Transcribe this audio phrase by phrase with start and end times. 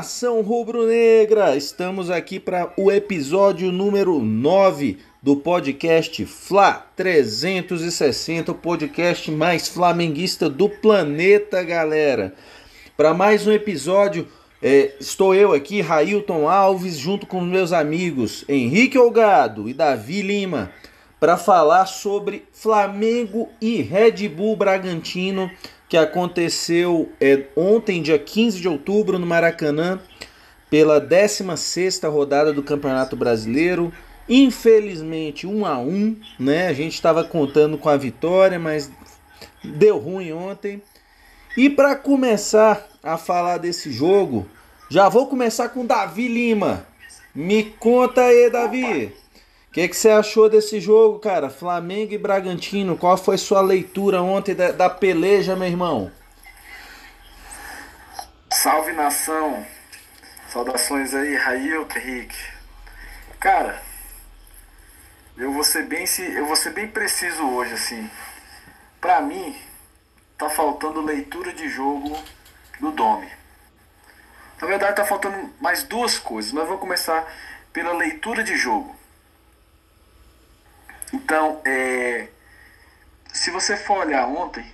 [0.00, 1.54] Nação rubro-negra!
[1.54, 10.48] Estamos aqui para o episódio número 9 do podcast Fla 360, o podcast mais flamenguista
[10.48, 12.34] do planeta, galera.
[12.96, 14.26] Para mais um episódio,
[14.62, 20.72] é, estou eu aqui, Railton Alves, junto com meus amigos Henrique Olgado e Davi Lima,
[21.20, 25.50] para falar sobre Flamengo e Red Bull Bragantino
[25.90, 29.98] que aconteceu é, ontem, dia 15 de outubro, no Maracanã,
[30.70, 33.92] pela 16 rodada do Campeonato Brasileiro.
[34.28, 36.68] Infelizmente, 1 a 1 né?
[36.68, 38.88] A gente estava contando com a vitória, mas
[39.64, 40.80] deu ruim ontem.
[41.56, 44.46] E para começar a falar desse jogo,
[44.88, 46.86] já vou começar com Davi Lima.
[47.34, 49.12] Me conta aí, Davi.
[49.70, 51.48] O que, você achou desse jogo, cara?
[51.48, 52.98] Flamengo e Bragantino.
[52.98, 56.10] Qual foi sua leitura ontem da, da peleja, meu irmão?
[58.52, 59.64] Salve nação!
[60.48, 62.36] Saudações aí, Rail, Henrique.
[63.38, 63.80] Cara,
[65.38, 68.10] eu vou ser bem, eu vou ser bem preciso hoje, assim.
[69.00, 69.56] Pra mim,
[70.36, 72.18] tá faltando leitura de jogo
[72.80, 73.30] do Domi.
[74.60, 77.24] Na verdade, tá faltando mais duas coisas, mas vou começar
[77.72, 78.98] pela leitura de jogo.
[81.12, 82.28] Então, é,
[83.32, 84.64] se você for olhar ontem,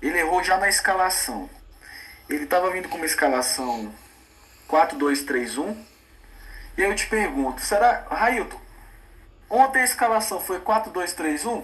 [0.00, 1.48] ele errou já na escalação.
[2.28, 3.92] Ele estava vindo com uma escalação
[4.68, 5.76] 4-2-3-1.
[6.76, 8.60] E eu te pergunto, será, Railton,
[9.48, 11.62] ontem a escalação foi 4-2-3-1?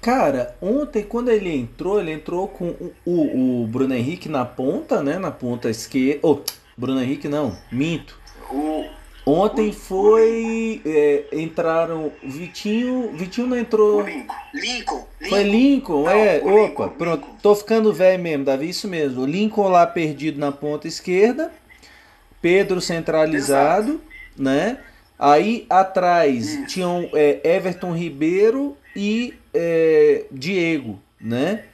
[0.00, 5.02] Cara, ontem quando ele entrou, ele entrou com o, o, o Bruno Henrique na ponta,
[5.02, 5.18] né?
[5.18, 6.20] Na ponta esquerda.
[6.22, 6.40] Oh,
[6.76, 8.18] Bruno Henrique não, minto.
[8.50, 8.88] O,
[9.28, 10.80] Ontem foi.
[10.86, 12.10] É, entraram.
[12.22, 13.12] Vitinho.
[13.12, 14.00] Vitinho não entrou.
[14.00, 14.34] O Lincoln.
[14.54, 15.06] Lincoln.
[15.28, 16.38] Foi Lincoln, Não, é.
[16.38, 17.20] Opa, Lincoln, pronto.
[17.20, 17.36] Lincoln.
[17.42, 19.26] Tô ficando velho mesmo, Davi, isso mesmo.
[19.26, 21.52] Lincoln lá perdido na ponta esquerda.
[22.40, 24.00] Pedro centralizado,
[24.36, 24.78] né?
[25.18, 26.66] Aí atrás Isso.
[26.66, 31.64] tinham é, Everton Ribeiro e é, Diego, né?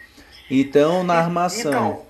[0.50, 1.70] Então na armação.
[1.70, 2.06] Então,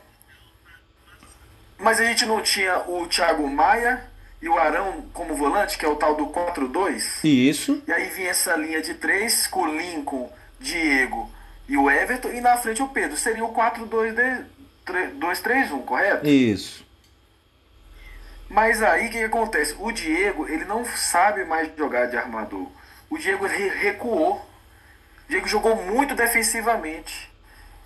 [1.77, 4.13] mas a gente não tinha o Thiago Maia
[4.44, 7.25] e o Arão como volante, que é o tal do 4-2?
[7.25, 7.82] Isso.
[7.88, 11.32] E aí vinha essa linha de três com o Lincoln, Diego
[11.66, 13.16] e o Everton, e na frente o Pedro.
[13.16, 16.28] Seria o 4-2-3-1, correto?
[16.28, 16.84] Isso.
[18.47, 19.75] Mas aí o que, que acontece?
[19.78, 22.71] O Diego, ele não sabe mais jogar de armador.
[23.09, 24.37] O Diego recuou.
[24.37, 24.43] O
[25.31, 27.33] Diego jogou muito defensivamente.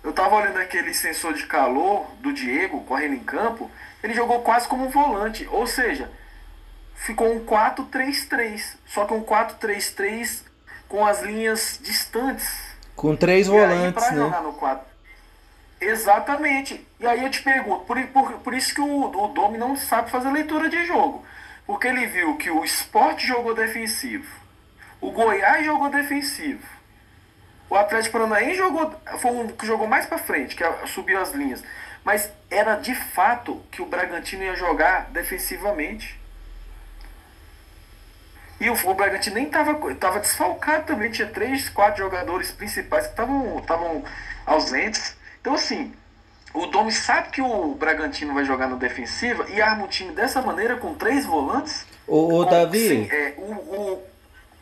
[0.03, 3.71] Eu tava olhando aquele sensor de calor do Diego correndo em campo.
[4.03, 5.47] Ele jogou quase como um volante.
[5.49, 6.11] Ou seja,
[7.05, 8.75] ficou um 4-3-3.
[8.85, 10.43] Só que um 4-3-3
[10.87, 12.47] com as linhas distantes.
[12.95, 14.17] Com três E aí, volantes, pra né?
[14.23, 14.85] jogar no 4.
[15.81, 16.85] Exatamente.
[16.99, 20.09] E aí eu te pergunto, por, por, por isso que o, o Domi não sabe
[20.11, 21.23] fazer leitura de jogo.
[21.65, 24.27] Porque ele viu que o Sport jogou defensivo.
[24.99, 26.65] O Goiás jogou defensivo.
[27.69, 31.31] O Atlético Paranaense jogou, foi um que jogou mais pra frente, que é- subiu as
[31.31, 31.63] linhas.
[32.03, 36.18] Mas era de fato que o Bragantino ia jogar defensivamente.
[38.59, 43.13] E o, o Bragantino nem estava tava desfalcado também, tinha três, quatro jogadores principais que
[43.13, 44.03] estavam
[44.45, 45.15] ausentes.
[45.39, 45.93] Então, assim,
[46.53, 50.41] o Domi sabe que o Bragantino vai jogar na defensiva e arma o time dessa
[50.41, 51.85] maneira com três volantes.
[52.05, 54.03] Ô, ô com- Davi, sim, é, o, o,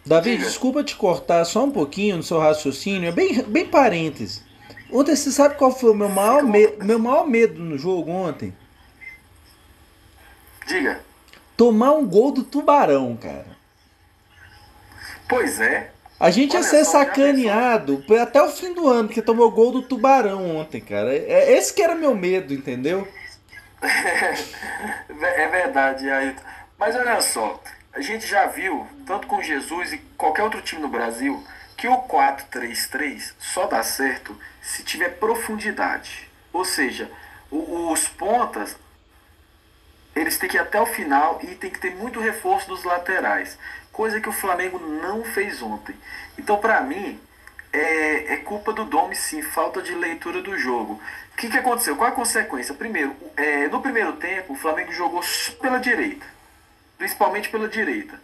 [0.06, 0.46] Davi, Diga.
[0.46, 4.44] desculpa te cortar só um pouquinho no seu raciocínio, é bem, bem parêntese.
[4.92, 8.54] Ontem você sabe qual foi o meu maior, me- meu maior medo no jogo ontem?
[10.68, 11.00] diga.
[11.56, 13.57] Tomar um gol do Tubarão, cara.
[15.28, 15.92] Pois é.
[16.20, 19.72] A gente ia Olha ser só, sacaneado até o fim do ano, porque tomou gol
[19.72, 21.14] do Tubarão ontem, cara.
[21.14, 23.08] É, esse que era meu medo, entendeu?
[25.10, 26.42] É verdade, Ailton.
[26.78, 27.62] Mas olha só,
[27.94, 31.44] a gente já viu, tanto com Jesus e qualquer outro time no Brasil,
[31.76, 36.30] que o 4-3-3 só dá certo se tiver profundidade.
[36.52, 37.10] Ou seja,
[37.52, 38.76] os pontas,
[40.22, 43.58] eles têm que ir até o final e tem que ter muito reforço dos laterais.
[43.92, 45.96] Coisa que o Flamengo não fez ontem.
[46.38, 47.20] Então, pra mim,
[47.72, 51.02] é, é culpa do Domi, sim, falta de leitura do jogo.
[51.34, 51.96] O que, que aconteceu?
[51.96, 52.74] Qual a consequência?
[52.74, 55.22] Primeiro, é, no primeiro tempo, o Flamengo jogou
[55.62, 56.26] pela direita.
[56.98, 58.20] Principalmente pela direita.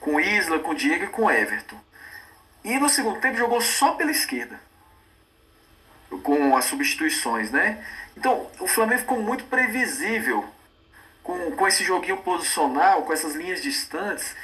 [0.00, 1.78] Com Isla, com Diego e com Everton.
[2.64, 4.58] E no segundo tempo jogou só pela esquerda.
[6.22, 7.84] Com as substituições, né?
[8.16, 10.44] Então, o Flamengo ficou muito previsível
[11.26, 14.34] com, com esse joguinho posicional, com essas linhas distantes.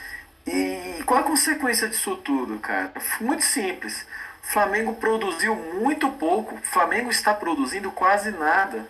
[0.45, 2.93] E qual a consequência disso tudo, cara?
[3.21, 4.05] Muito simples.
[4.43, 6.57] O Flamengo produziu muito pouco.
[6.57, 8.85] O Flamengo está produzindo quase nada.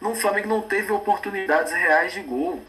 [0.00, 2.60] o Flamengo não teve oportunidades reais de gol.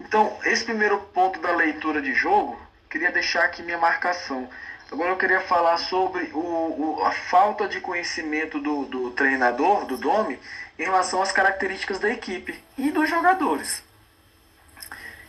[0.00, 2.60] Então, esse primeiro ponto da leitura de jogo,
[2.90, 4.48] queria deixar aqui minha marcação.
[4.90, 9.96] Agora eu queria falar sobre o, o, a falta de conhecimento do, do treinador, do
[9.96, 10.38] Domi,
[10.78, 13.82] em relação às características da equipe e dos jogadores.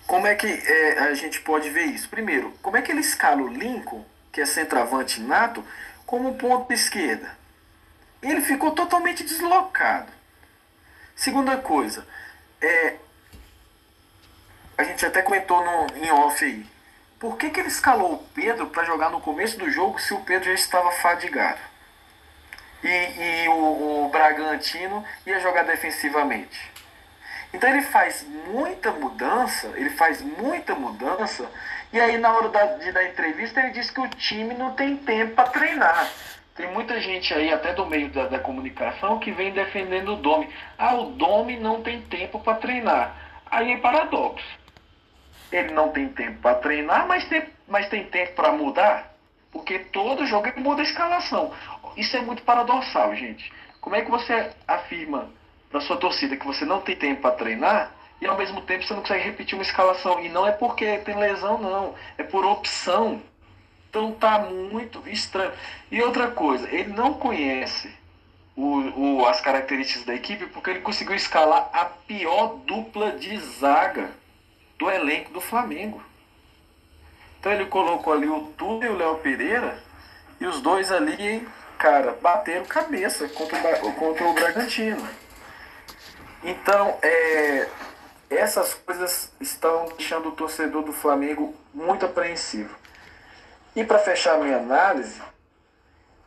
[0.06, 2.10] Como é que é, a gente pode ver isso?
[2.10, 5.64] Primeiro, como é que ele escala o Lincoln, que é centroavante nato,
[6.06, 7.38] como ponto esquerda?
[8.22, 10.12] Ele ficou totalmente deslocado.
[11.16, 12.08] Segunda coisa,
[12.62, 12.96] é,
[14.78, 16.66] a gente até comentou no, em off aí.
[17.20, 20.22] Por que, que ele escalou o Pedro para jogar no começo do jogo se o
[20.22, 21.60] Pedro já estava fadigado?
[22.84, 26.60] E, e o, o Bragantino ia jogar defensivamente.
[27.54, 31.50] Então ele faz muita mudança, ele faz muita mudança,
[31.92, 34.96] e aí na hora da, de dar entrevista ele diz que o time não tem
[34.98, 36.10] tempo para treinar.
[36.56, 40.50] Tem muita gente aí, até do meio da, da comunicação, que vem defendendo o Domi.
[40.78, 43.16] Ah, o Domi não tem tempo para treinar.
[43.50, 44.60] Aí é paradoxo
[45.52, 49.12] ele não tem tempo para treinar, mas tem, mas tem tempo para mudar,
[49.52, 51.52] porque todo jogo ele muda a escalação.
[51.96, 53.52] Isso é muito paradoxal, gente.
[53.82, 55.30] Como é que você afirma
[55.70, 57.92] para sua torcida que você não tem tempo para treinar
[58.22, 60.20] e ao mesmo tempo você não consegue repetir uma escalação?
[60.24, 63.22] E não é porque tem lesão, não, é por opção.
[63.90, 65.52] Então tá muito estranho.
[65.92, 67.92] E outra coisa, ele não conhece
[68.56, 74.12] o, o, as características da equipe porque ele conseguiu escalar a pior dupla de zaga
[74.78, 76.04] do elenco do Flamengo.
[77.40, 79.82] Então ele colocou ali o Túlio e o Léo Pereira
[80.42, 81.48] e os dois ali,
[81.80, 85.08] cara, bateram cabeça contra o, contra o Bragantino.
[86.44, 87.68] Então, é,
[88.30, 92.76] essas coisas estão deixando o torcedor do Flamengo muito apreensivo.
[93.76, 95.20] E para fechar minha análise,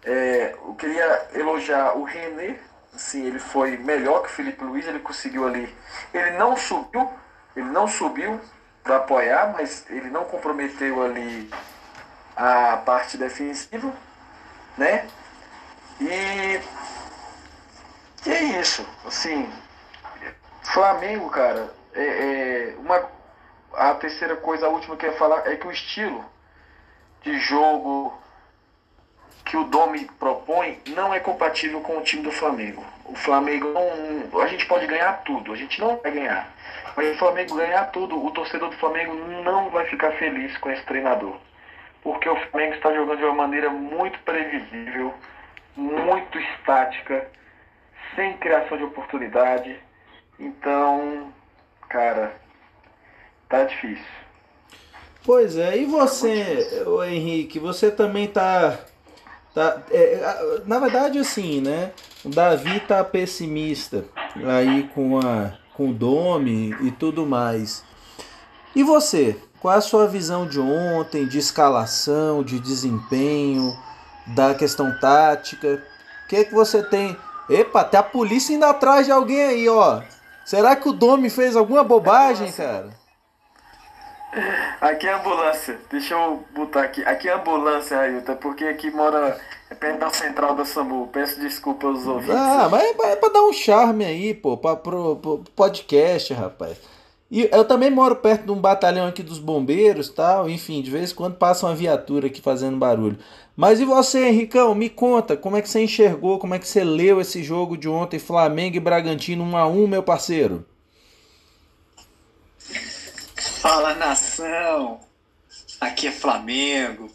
[0.04, 2.58] é, eu queria elogiar o René.
[2.96, 5.72] Sim, ele foi melhor que o Felipe Luiz, ele conseguiu ali.
[6.12, 7.08] Ele não subiu
[7.54, 8.40] ele não subiu
[8.82, 11.50] para apoiar, mas ele não comprometeu ali
[12.34, 13.92] a parte defensiva,
[14.76, 15.06] né?
[16.02, 16.60] E,
[18.28, 19.48] e é isso, assim,
[20.62, 23.08] Flamengo, cara, é, é, uma,
[23.74, 26.24] a terceira coisa, a última que eu ia falar é que o estilo
[27.22, 28.18] de jogo
[29.44, 32.84] que o Domi propõe não é compatível com o time do Flamengo.
[33.04, 34.40] O Flamengo não.
[34.40, 36.48] A gente pode ganhar tudo, a gente não vai ganhar.
[36.96, 39.14] Mas o Flamengo ganhar tudo, o torcedor do Flamengo
[39.44, 41.36] não vai ficar feliz com esse treinador.
[42.02, 45.14] Porque o Flamengo está jogando de uma maneira muito previsível,
[45.76, 47.28] muito estática,
[48.14, 49.78] sem criação de oportunidade.
[50.38, 51.32] Então,
[51.88, 52.34] cara,
[53.48, 54.04] tá difícil.
[55.24, 58.78] Pois é, e você, tá Henrique, você também tá.
[59.54, 61.92] tá é, na verdade, assim, né?
[62.24, 64.04] O Davi tá pessimista
[64.44, 67.82] aí com a com o Domi e tudo mais.
[68.74, 69.36] E você?
[69.60, 73.76] Qual é a sua visão de ontem, de escalação, de desempenho,
[74.26, 75.82] da questão tática?
[76.24, 77.16] O que, é que você tem?
[77.48, 80.00] Epa, tem a polícia indo atrás de alguém aí, ó.
[80.44, 82.90] Será que o Domi fez alguma bobagem, cara?
[84.80, 85.78] Aqui é ambulância.
[85.90, 87.04] Deixa eu botar aqui.
[87.04, 89.38] Aqui é ambulância, Ailton, porque aqui mora
[89.70, 91.08] é perto da central da SAMU.
[91.08, 92.34] Peço desculpa aos ouvintes.
[92.34, 96.78] Ah, mas é pra dar um charme aí, pô, pra, pro, pro podcast, rapaz.
[97.32, 100.50] E eu também moro perto de um batalhão aqui dos bombeiros tal.
[100.50, 103.18] Enfim, de vez em quando passa uma viatura aqui fazendo barulho.
[103.56, 104.74] Mas e você, Henricão?
[104.74, 107.88] Me conta, como é que você enxergou, como é que você leu esse jogo de
[107.88, 110.66] ontem, Flamengo e Bragantino 1 a 1 meu parceiro?
[113.62, 115.00] Fala nação!
[115.80, 117.10] Aqui é Flamengo,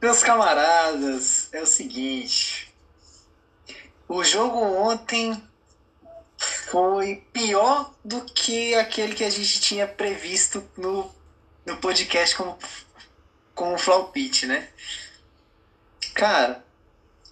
[0.00, 2.72] meus camaradas, é o seguinte.
[4.08, 5.42] O jogo ontem
[6.66, 11.08] foi pior do que aquele que a gente tinha previsto no,
[11.64, 12.58] no podcast com,
[13.54, 14.68] com o Flaupit, né?
[16.12, 16.64] Cara,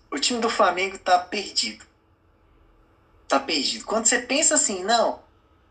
[0.09, 1.85] o time do Flamengo tá perdido.
[3.26, 3.85] Tá perdido.
[3.85, 5.21] Quando você pensa assim, não,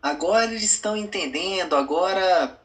[0.01, 2.59] agora eles estão entendendo, agora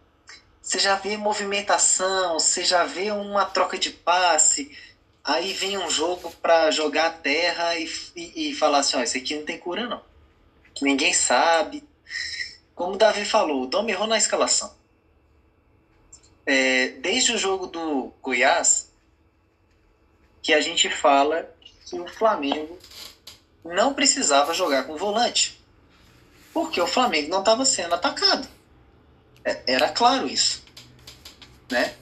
[0.61, 4.77] você já vê movimentação, você já vê uma troca de passe,
[5.23, 9.19] aí vem um jogo para jogar a terra e, e, e falar assim, ó, esse
[9.19, 10.09] aqui não tem cura não.
[10.81, 11.87] Ninguém sabe.
[12.75, 14.73] Como o Davi falou, o Dom errou na escalação.
[16.47, 18.91] É, desde o jogo do Goiás,
[20.43, 21.55] que a gente fala
[21.85, 22.79] que o Flamengo
[23.65, 25.61] não precisava jogar com volante.
[26.53, 28.49] Porque o Flamengo não estava sendo atacado.
[29.45, 30.65] É, era claro isso.
[31.71, 31.95] Né?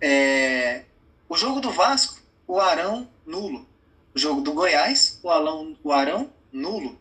[0.00, 0.84] É,
[1.28, 3.66] o jogo do Vasco, o Arão nulo.
[4.14, 6.98] O jogo do Goiás, o, Alão, o Arão nulo.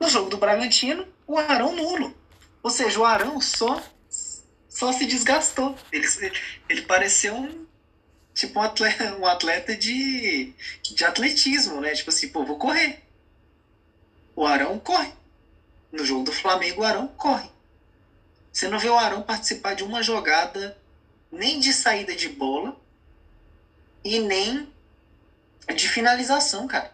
[0.00, 2.14] No jogo do Bragantino, o Arão nulo.
[2.62, 3.82] Ou seja, o Arão só,
[4.68, 5.76] só se desgastou.
[5.92, 6.06] Ele,
[6.68, 7.66] ele pareceu um,
[8.34, 11.92] tipo um atleta, um atleta de, de atletismo, né?
[11.94, 13.02] Tipo assim, pô, vou correr.
[14.34, 15.12] O Arão corre.
[15.92, 17.48] No jogo do Flamengo, o Arão corre.
[18.52, 20.76] Você não vê o Arão participar de uma jogada
[21.30, 22.80] nem de saída de bola
[24.04, 24.72] e nem
[25.74, 26.93] de finalização, cara.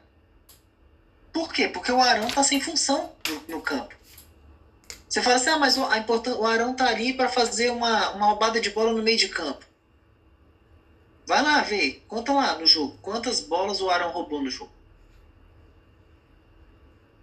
[1.32, 1.68] Por quê?
[1.68, 3.94] Porque o Arão tá sem função no, no campo.
[5.08, 6.04] Você fala assim, ah, mas o, a
[6.38, 9.64] o Arão tá ali para fazer uma, uma roubada de bola no meio de campo.
[11.26, 14.72] Vai lá ver, conta lá no jogo, quantas bolas o Arão roubou no jogo.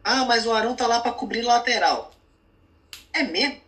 [0.03, 2.13] Ah, mas o Arão tá lá para cobrir lateral.
[3.11, 3.61] É mesmo?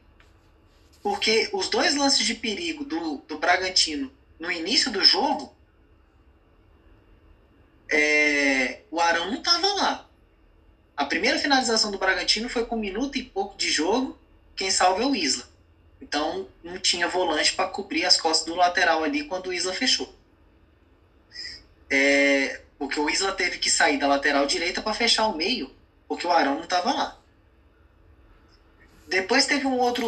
[1.02, 5.54] Porque os dois lances de perigo do, do Bragantino no início do jogo,
[7.92, 10.09] é, o Arão não tava lá.
[11.00, 14.20] A primeira finalização do Bragantino foi com um minuto e pouco de jogo.
[14.54, 15.48] Quem salva é o Isla.
[16.02, 20.14] Então não tinha volante para cobrir as costas do lateral ali quando o Isla fechou.
[21.90, 25.74] É, porque o Isla teve que sair da lateral direita para fechar o meio,
[26.06, 27.18] porque o Arão não estava lá.
[29.08, 30.06] Depois teve um outro,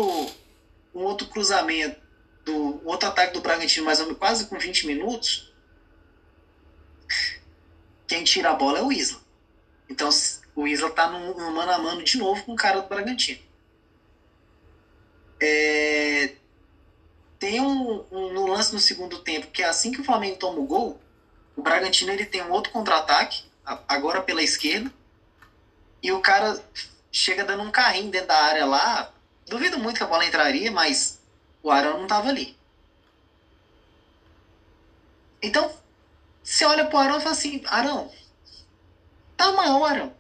[0.94, 2.02] um outro cruzamento,
[2.44, 5.54] do, um outro ataque do Bragantino, mais ou menos quase com 20 minutos.
[8.06, 9.22] Quem tira a bola é o Isla.
[9.88, 10.10] Então
[10.56, 13.42] o Isla tá no, no mano a mano de novo com o cara do Bragantino.
[15.40, 16.36] É,
[17.40, 20.60] tem um, um, no lance no segundo tempo que é assim que o Flamengo toma
[20.60, 21.00] o gol,
[21.56, 23.44] o Bragantino ele tem um outro contra-ataque,
[23.88, 24.92] agora pela esquerda,
[26.02, 26.64] e o cara
[27.12, 29.12] chega dando um carrinho dentro da área lá.
[29.48, 31.20] Duvido muito que a bola entraria, mas
[31.62, 32.58] o Arão não tava ali.
[35.42, 35.72] Então,
[36.44, 38.12] você olha pro Arão e fala assim, Arão,
[39.36, 40.14] tá mal, Arão.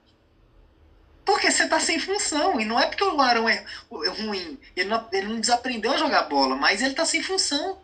[1.25, 2.59] Porque você tá sem função.
[2.59, 3.65] E não é porque o Arão é,
[4.05, 4.59] é ruim.
[4.75, 7.79] Ele não, ele não desaprendeu a jogar bola, mas ele tá sem função.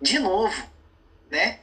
[0.00, 0.68] De novo,
[1.30, 1.60] né?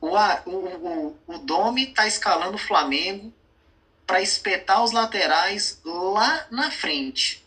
[0.00, 3.32] O, o, o, o Domi tá escalando o Flamengo
[4.06, 7.44] para espetar os laterais lá na frente.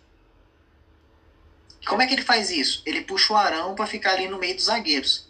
[1.88, 2.82] Como é que ele faz isso?
[2.86, 5.30] Ele puxa o Arão para ficar ali no meio dos zagueiros.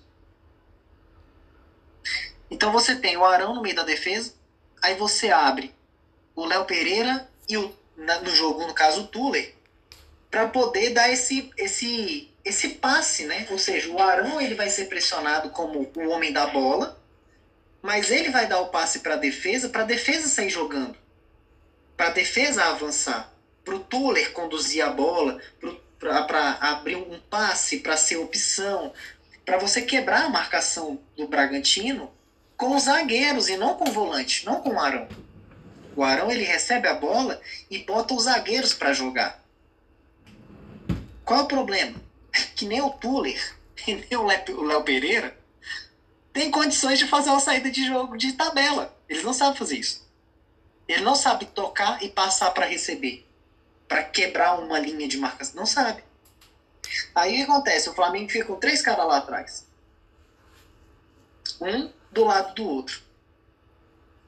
[2.49, 4.33] Então você tem o Arão no meio da defesa,
[4.81, 5.73] aí você abre
[6.39, 9.53] o Léo Pereira e o, na, no jogo, no caso, o Tuller,
[10.31, 13.45] para poder dar esse, esse, esse passe, né?
[13.49, 16.97] Ou seja, o Arão ele vai ser pressionado como o homem da bola,
[17.81, 20.95] mas ele vai dar o passe para a defesa, para a defesa sair jogando,
[21.97, 23.33] para a defesa avançar,
[23.65, 25.41] para o Tuller conduzir a bola,
[25.99, 28.93] para abrir um passe, para ser opção,
[29.45, 32.13] para você quebrar a marcação do Bragantino
[32.55, 35.07] com os zagueiros e não com o volante, não com o Arão.
[35.99, 39.43] O Arão ele recebe a bola e bota os zagueiros para jogar.
[41.25, 42.01] Qual é o problema?
[42.55, 45.37] Que nem o Tuller nem o Léo Pereira
[46.31, 48.97] tem condições de fazer uma saída de jogo de tabela.
[49.09, 50.09] Eles não sabem fazer isso.
[50.87, 53.27] Ele não sabe tocar e passar para receber,
[53.85, 55.57] para quebrar uma linha de marcação.
[55.57, 56.01] Não sabe.
[57.13, 57.89] Aí o que acontece?
[57.89, 59.67] O Flamengo fica com três caras lá atrás.
[61.59, 63.01] Um do lado do outro.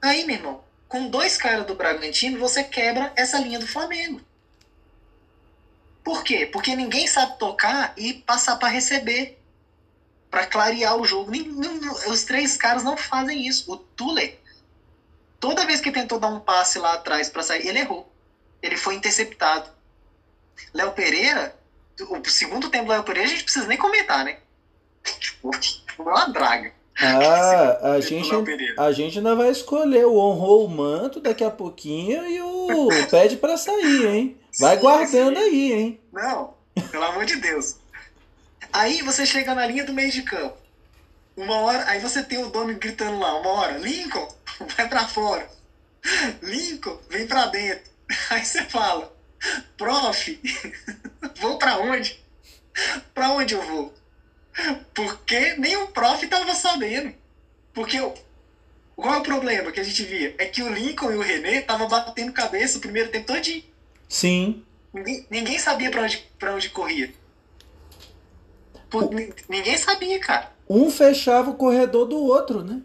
[0.02, 4.20] Aí, meu irmão, com dois caras do Bragantino, você quebra essa linha do Flamengo.
[6.04, 6.44] Por quê?
[6.44, 9.40] Porque ninguém sabe tocar e passar para receber.
[10.30, 11.32] Para clarear o jogo.
[12.08, 13.72] Os três caras não fazem isso.
[13.72, 14.38] O Tule,
[15.40, 18.12] toda vez que tentou dar um passe lá atrás para sair, ele errou.
[18.60, 19.70] Ele foi interceptado.
[20.74, 21.56] Léo Pereira,
[22.00, 24.40] o segundo tempo do Léo Pereira, a gente precisa nem comentar, né?
[25.18, 25.50] Tipo,
[25.98, 26.74] uma draga.
[27.00, 28.30] Ah, a gente,
[28.78, 33.36] a gente ainda vai escolher o honrou o manto daqui a pouquinho e o pede
[33.36, 34.38] para sair, hein?
[34.58, 35.42] Vai sim, guardando sim.
[35.42, 36.00] aí, hein?
[36.12, 36.54] Não,
[36.90, 37.76] pelo amor de Deus.
[38.72, 40.56] Aí você chega na linha do meio de campo.
[41.36, 44.28] Uma hora, aí você tem o Domi gritando lá, uma hora, Lincoln,
[44.76, 45.48] vai para fora.
[46.42, 47.90] Lincoln, vem para dentro.
[48.30, 49.10] Aí você fala,
[49.78, 50.40] prof,
[51.40, 52.22] vou para onde?
[53.14, 53.94] Para onde eu vou?
[54.94, 57.14] Porque nem o prof tava sabendo.
[57.72, 57.98] Porque
[58.94, 60.34] qual é o problema que a gente via?
[60.38, 63.64] É que o Lincoln e o René estavam batendo cabeça o primeiro tempo todinho.
[64.08, 64.62] Sim.
[64.92, 67.12] Ninguém, ninguém sabia para onde, pra onde corria.
[68.90, 69.10] Por.
[69.48, 70.52] Ninguém sabia, cara.
[70.68, 72.82] Um fechava o corredor do outro, né?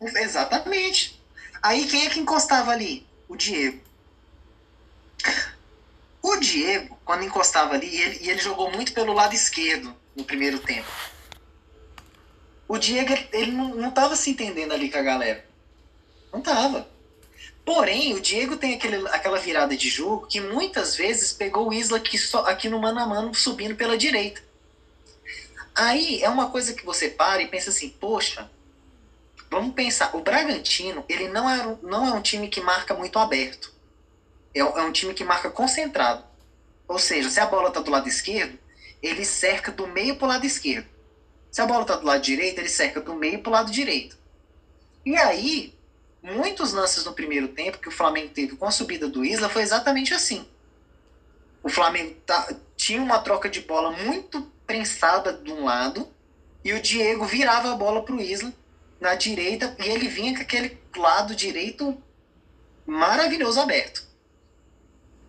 [0.00, 1.20] Exatamente.
[1.62, 3.06] Aí quem é que encostava ali?
[3.28, 3.78] O Diego.
[6.22, 10.58] O Diego, quando encostava ali, ele, e ele jogou muito pelo lado esquerdo no primeiro
[10.58, 10.90] tempo.
[12.68, 15.44] O Diego, ele não, não tava se entendendo ali com a galera.
[16.32, 16.88] Não tava.
[17.64, 21.98] Porém, o Diego tem aquele, aquela virada de jogo que muitas vezes pegou o Isla
[21.98, 24.42] aqui, só, aqui no mano a mano subindo pela direita.
[25.74, 28.50] Aí é uma coisa que você para e pensa assim, poxa,
[29.50, 33.72] vamos pensar, o Bragantino, ele não é, não é um time que marca muito aberto.
[34.54, 36.24] É, é um time que marca concentrado.
[36.86, 38.58] Ou seja, se a bola está do lado esquerdo,
[39.02, 40.88] ele cerca do meio para o lado esquerdo.
[41.50, 44.16] Se a bola está do lado direito, ele cerca do meio para o lado direito.
[45.04, 45.74] E aí,
[46.22, 49.62] muitos lances no primeiro tempo que o Flamengo teve com a subida do Isla foi
[49.62, 50.46] exatamente assim.
[51.62, 56.08] O Flamengo tá, tinha uma troca de bola muito prensada de um lado
[56.64, 58.52] e o Diego virava a bola para o Isla
[59.00, 62.00] na direita e ele vinha com aquele lado direito
[62.86, 64.02] maravilhoso aberto.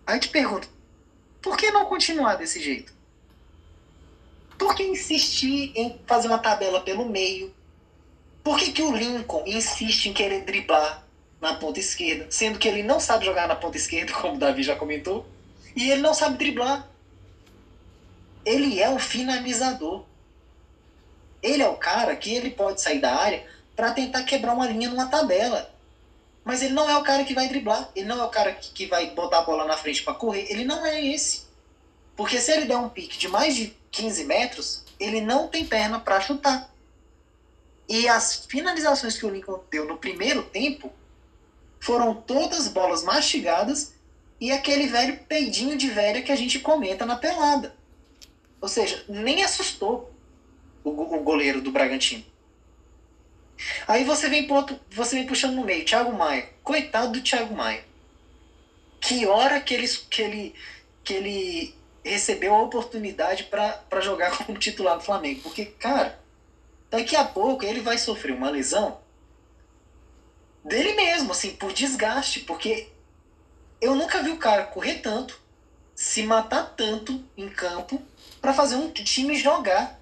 [0.06, 0.68] Aí eu te pergunto,
[1.40, 2.92] por que não continuar desse jeito?
[4.58, 7.54] Por que insistir em fazer uma tabela pelo meio?
[8.42, 11.04] Por que, que o Lincoln insiste em querer driblar
[11.40, 14.62] na ponta esquerda, sendo que ele não sabe jogar na ponta esquerda, como o Davi
[14.62, 15.26] já comentou,
[15.74, 16.88] e ele não sabe driblar?
[18.44, 20.04] Ele é o finalizador.
[21.42, 23.44] Ele é o cara que ele pode sair da área
[23.74, 25.72] para tentar quebrar uma linha numa tabela.
[26.44, 27.90] Mas ele não é o cara que vai driblar.
[27.94, 30.46] Ele não é o cara que, vai botar a bola na frente para correr.
[30.50, 31.44] Ele não é esse.
[32.16, 35.98] Porque se ele der um pique de mais de 15 metros, ele não tem perna
[35.98, 36.70] para chutar.
[37.88, 40.92] E as finalizações que o Lincoln deu no primeiro tempo
[41.80, 43.94] foram todas bolas mastigadas
[44.40, 47.74] e aquele velho peidinho de velha que a gente comenta na pelada.
[48.60, 50.12] Ou seja, nem assustou
[50.84, 52.24] o, goleiro do Bragantino.
[53.86, 56.48] Aí você vem, pro você vem puxando no meio, Thiago Maia.
[56.62, 57.84] Coitado do Thiago Maia.
[59.00, 60.54] Que hora que ele, que ele,
[61.04, 61.74] que ele
[62.04, 65.40] recebeu a oportunidade para jogar como titular do Flamengo.
[65.42, 66.18] Porque, cara,
[66.90, 69.00] daqui a pouco ele vai sofrer uma lesão
[70.64, 72.40] dele mesmo, assim, por desgaste.
[72.40, 72.88] Porque
[73.80, 75.40] eu nunca vi o cara correr tanto,
[75.94, 78.00] se matar tanto em campo
[78.40, 80.00] para fazer um time jogar.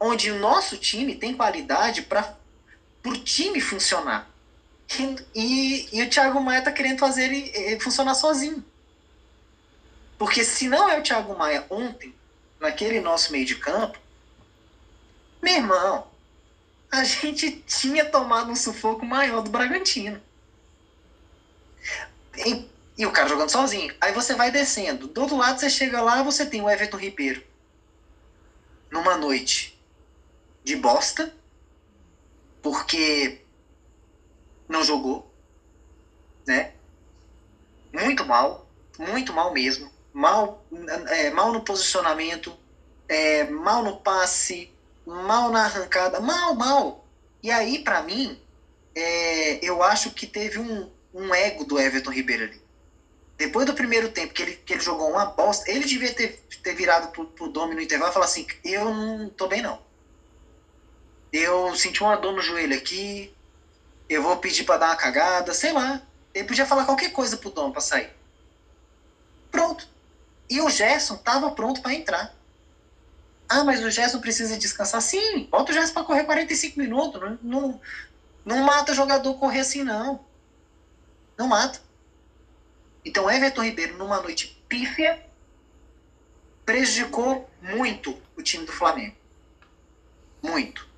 [0.00, 2.36] Onde o nosso time tem qualidade para
[3.06, 4.28] o time funcionar.
[5.34, 8.64] E, e, o Thiago Maia tá querendo fazer ele, ele funcionar sozinho.
[10.18, 12.14] Porque se não é o Thiago Maia ontem,
[12.60, 13.98] naquele nosso meio de campo,
[15.42, 16.06] meu irmão,
[16.90, 20.22] a gente tinha tomado um sufoco maior do Bragantino.
[22.36, 23.94] E, e, o cara jogando sozinho.
[24.00, 25.08] Aí você vai descendo.
[25.08, 27.42] Do outro lado você chega lá, você tem o Everton Ribeiro.
[28.90, 29.78] Numa noite
[30.62, 31.34] de bosta,
[32.62, 33.42] porque
[34.68, 35.30] não jogou,
[36.46, 36.72] né?
[37.92, 38.66] Muito mal,
[38.98, 39.93] muito mal mesmo.
[40.14, 40.64] Mal,
[41.08, 42.56] é, mal no posicionamento,
[43.08, 44.72] é, mal no passe,
[45.04, 47.04] mal na arrancada, mal, mal.
[47.42, 48.40] E aí, para mim,
[48.94, 52.62] é, eu acho que teve um, um ego do Everton Ribeiro ali.
[53.36, 56.74] Depois do primeiro tempo que ele, que ele jogou uma bosta, ele devia ter, ter
[56.74, 59.82] virado pro, pro Domi no intervalo e falar assim: Eu não tô bem, não.
[61.32, 63.34] Eu senti uma dor no joelho aqui,
[64.08, 66.00] eu vou pedir para dar uma cagada, sei lá.
[66.32, 68.10] Ele podia falar qualquer coisa pro Dom para sair.
[69.50, 69.88] Pronto.
[70.48, 72.34] E o Gerson tava pronto para entrar.
[73.48, 75.00] Ah, mas o Gerson precisa descansar.
[75.00, 77.20] Sim, bota o Gerson para correr 45 minutos.
[77.20, 77.80] Não, não,
[78.44, 80.24] não mata o jogador correr assim, não.
[81.36, 81.80] Não mata.
[83.04, 85.24] Então, Everton Ribeiro, numa noite pífia,
[86.64, 89.16] prejudicou muito o time do Flamengo.
[90.42, 90.88] Muito.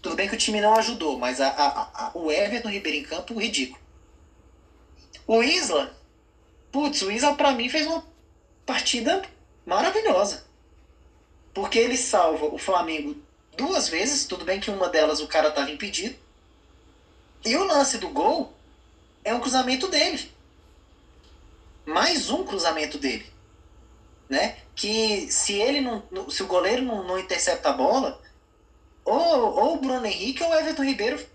[0.00, 3.04] Tudo bem que o time não ajudou, mas a, a, a, o Everton Ribeiro em
[3.04, 3.80] campo, ridículo.
[5.26, 5.96] O Isla,
[6.70, 8.04] putz, o Isla para mim fez uma
[8.66, 9.22] partida
[9.66, 10.44] maravilhosa.
[11.54, 13.16] Porque ele salva o Flamengo
[13.56, 16.16] duas vezes, tudo bem que uma delas o cara estava impedido.
[17.44, 18.52] E o lance do gol
[19.24, 20.30] é um cruzamento dele.
[21.84, 23.26] Mais um cruzamento dele.
[24.28, 24.56] Né?
[24.74, 26.02] Que se ele não.
[26.30, 28.22] Se o goleiro não, não intercepta a bola,
[29.04, 31.26] ou, ou o Bruno Henrique ou o Everton Ribeiro,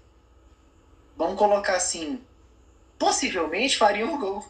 [1.16, 2.22] vamos colocar assim,
[2.98, 4.46] possivelmente fariam um gol.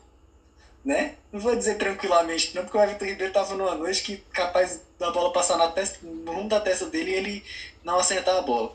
[0.88, 1.18] Né?
[1.34, 5.12] Não vou dizer tranquilamente, não, porque o Everton Ribeiro estava numa noite que capaz da
[5.12, 7.46] bola passar na testa, no rumo da testa dele e ele
[7.84, 8.74] não acertar a bola.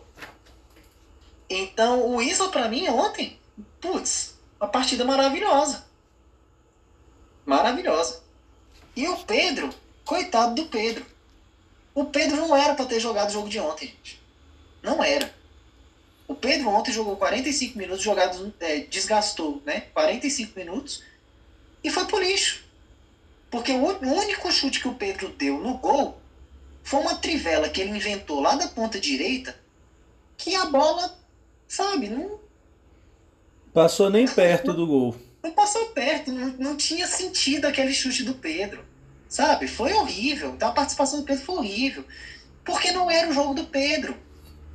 [1.49, 3.41] Então, o Isla, para mim, ontem,
[3.81, 5.87] putz, uma partida maravilhosa.
[7.47, 8.23] Maravilhosa.
[8.95, 9.71] E o Pedro,
[10.05, 11.07] coitado do Pedro.
[11.95, 14.23] O Pedro não era para ter jogado o jogo de ontem, gente.
[14.83, 15.35] Não era.
[16.29, 19.85] O Pedro ontem jogou 45 minutos, jogado, é, desgastou né?
[19.95, 21.03] 45 minutos
[21.83, 22.63] e foi pro lixo.
[23.51, 26.19] Porque o único chute que o Pedro deu no gol
[26.83, 29.57] foi uma trivela que ele inventou lá da ponta direita,
[30.37, 31.17] que a bola,
[31.69, 32.41] sabe, não,
[33.73, 35.17] Passou nem perto do gol.
[35.43, 38.85] Não passou perto, não, não tinha sentido aquele chute do Pedro.
[39.29, 39.67] Sabe?
[39.67, 40.51] Foi horrível.
[40.51, 42.05] Então a participação do Pedro foi horrível.
[42.65, 44.15] Porque não era o jogo do Pedro.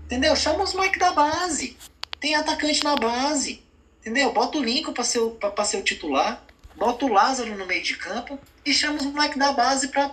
[0.06, 0.36] Entendeu?
[0.36, 1.78] Chama os moleques da base.
[2.20, 3.62] Tem atacante na base.
[4.02, 4.34] Entendeu?
[4.34, 6.44] Bota o Lincoln para ser, pra, pra ser o titular.
[6.78, 8.40] Bota o Lázaro no meio de campo.
[8.64, 10.10] E chama os moleques da base pra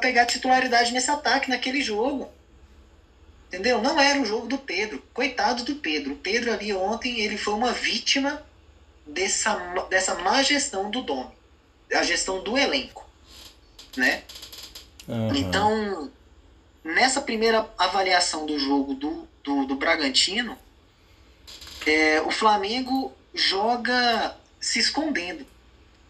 [0.00, 2.28] pegar titularidade nesse ataque, naquele jogo.
[3.46, 3.80] Entendeu?
[3.80, 5.02] Não era o jogo do Pedro.
[5.14, 6.14] Coitado do Pedro.
[6.14, 8.42] O Pedro ali ontem, ele foi uma vítima
[9.06, 9.54] dessa,
[9.88, 11.30] dessa má gestão do Domi.
[11.94, 13.08] A gestão do elenco.
[13.96, 14.24] Né?
[15.06, 15.36] Uhum.
[15.36, 16.10] Então,
[16.82, 20.58] nessa primeira avaliação do jogo do, do, do Bragantino,
[21.86, 25.46] é, o Flamengo joga se escondendo.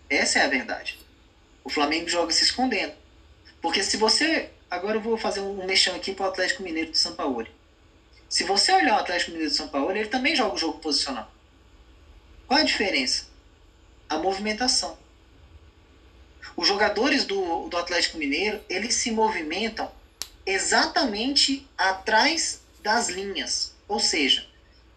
[0.08, 0.98] Essa é a verdade.
[1.62, 2.94] O Flamengo joga se escondendo.
[3.60, 6.96] Porque se você agora eu vou fazer um mexão aqui para o Atlético Mineiro do
[6.96, 7.46] São Paulo.
[8.28, 11.30] Se você olhar o Atlético Mineiro do São Paulo, ele também joga o jogo posicional.
[12.46, 13.26] Qual a diferença?
[14.08, 14.98] A movimentação.
[16.56, 19.90] Os jogadores do, do Atlético Mineiro, eles se movimentam
[20.46, 23.74] exatamente atrás das linhas.
[23.86, 24.46] Ou seja,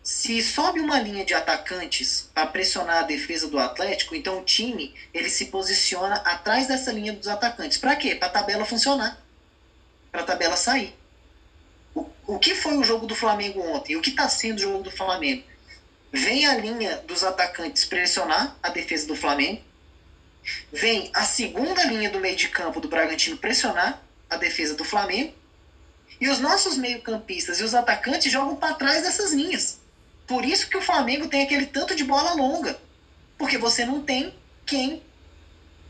[0.10, 4.96] se sobe uma linha de atacantes para pressionar a defesa do Atlético, então o time
[5.14, 7.78] ele se posiciona atrás dessa linha dos atacantes.
[7.78, 8.16] Para quê?
[8.16, 9.22] Para a tabela funcionar
[10.12, 10.98] para a tabela sair.
[11.94, 13.96] O, o que foi o jogo do Flamengo ontem?
[13.96, 15.44] O que está sendo o jogo do Flamengo?
[16.12, 19.62] Vem a linha dos atacantes pressionar a defesa do Flamengo.
[20.74, 25.36] Vem a segunda linha do meio de campo do Bragantino pressionar a defesa do Flamengo.
[26.20, 29.79] E os nossos meio-campistas e os atacantes jogam para trás dessas linhas.
[30.30, 32.80] Por isso que o Flamengo tem aquele tanto de bola longa.
[33.36, 34.32] Porque você não tem
[34.64, 35.02] quem.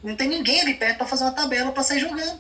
[0.02, 2.40] Não tem ninguém ali perto para fazer uma tabela para sair jogando.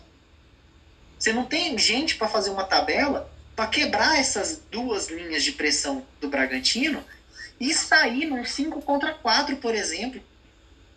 [1.19, 6.05] Você não tem gente para fazer uma tabela para quebrar essas duas linhas de pressão
[6.21, 7.03] do Bragantino
[7.59, 10.23] e sair num 5 contra 4, por exemplo,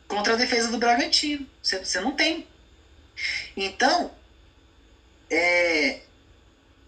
[0.07, 1.45] contra a defesa do Bragantino.
[1.61, 2.47] Você, você não tem.
[3.57, 4.13] Então,
[5.29, 6.03] é,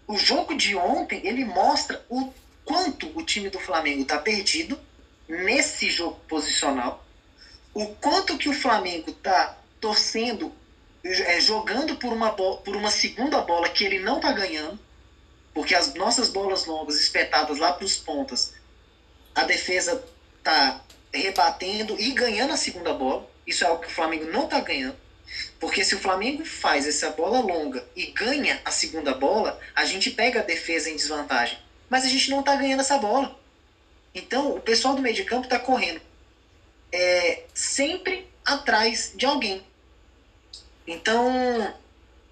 [0.07, 2.33] o jogo de ontem ele mostra o
[2.65, 4.77] quanto o time do Flamengo está perdido
[5.27, 7.05] nesse jogo posicional,
[7.73, 10.51] o quanto que o Flamengo está torcendo
[11.03, 14.79] é, jogando por uma, por uma segunda bola que ele não está ganhando,
[15.53, 18.53] porque as nossas bolas longas espetadas lá para os pontas,
[19.33, 20.03] a defesa
[20.37, 20.81] está
[21.13, 23.29] rebatendo e ganhando a segunda bola.
[23.45, 24.97] Isso é algo que o Flamengo não está ganhando.
[25.59, 30.11] Porque se o Flamengo faz essa bola longa e ganha a segunda bola, a gente
[30.11, 31.57] pega a defesa em desvantagem.
[31.89, 33.37] Mas a gente não está ganhando essa bola.
[34.13, 36.01] Então o pessoal do meio de campo está correndo
[36.95, 39.61] é, sempre atrás de alguém.
[40.87, 41.73] Então,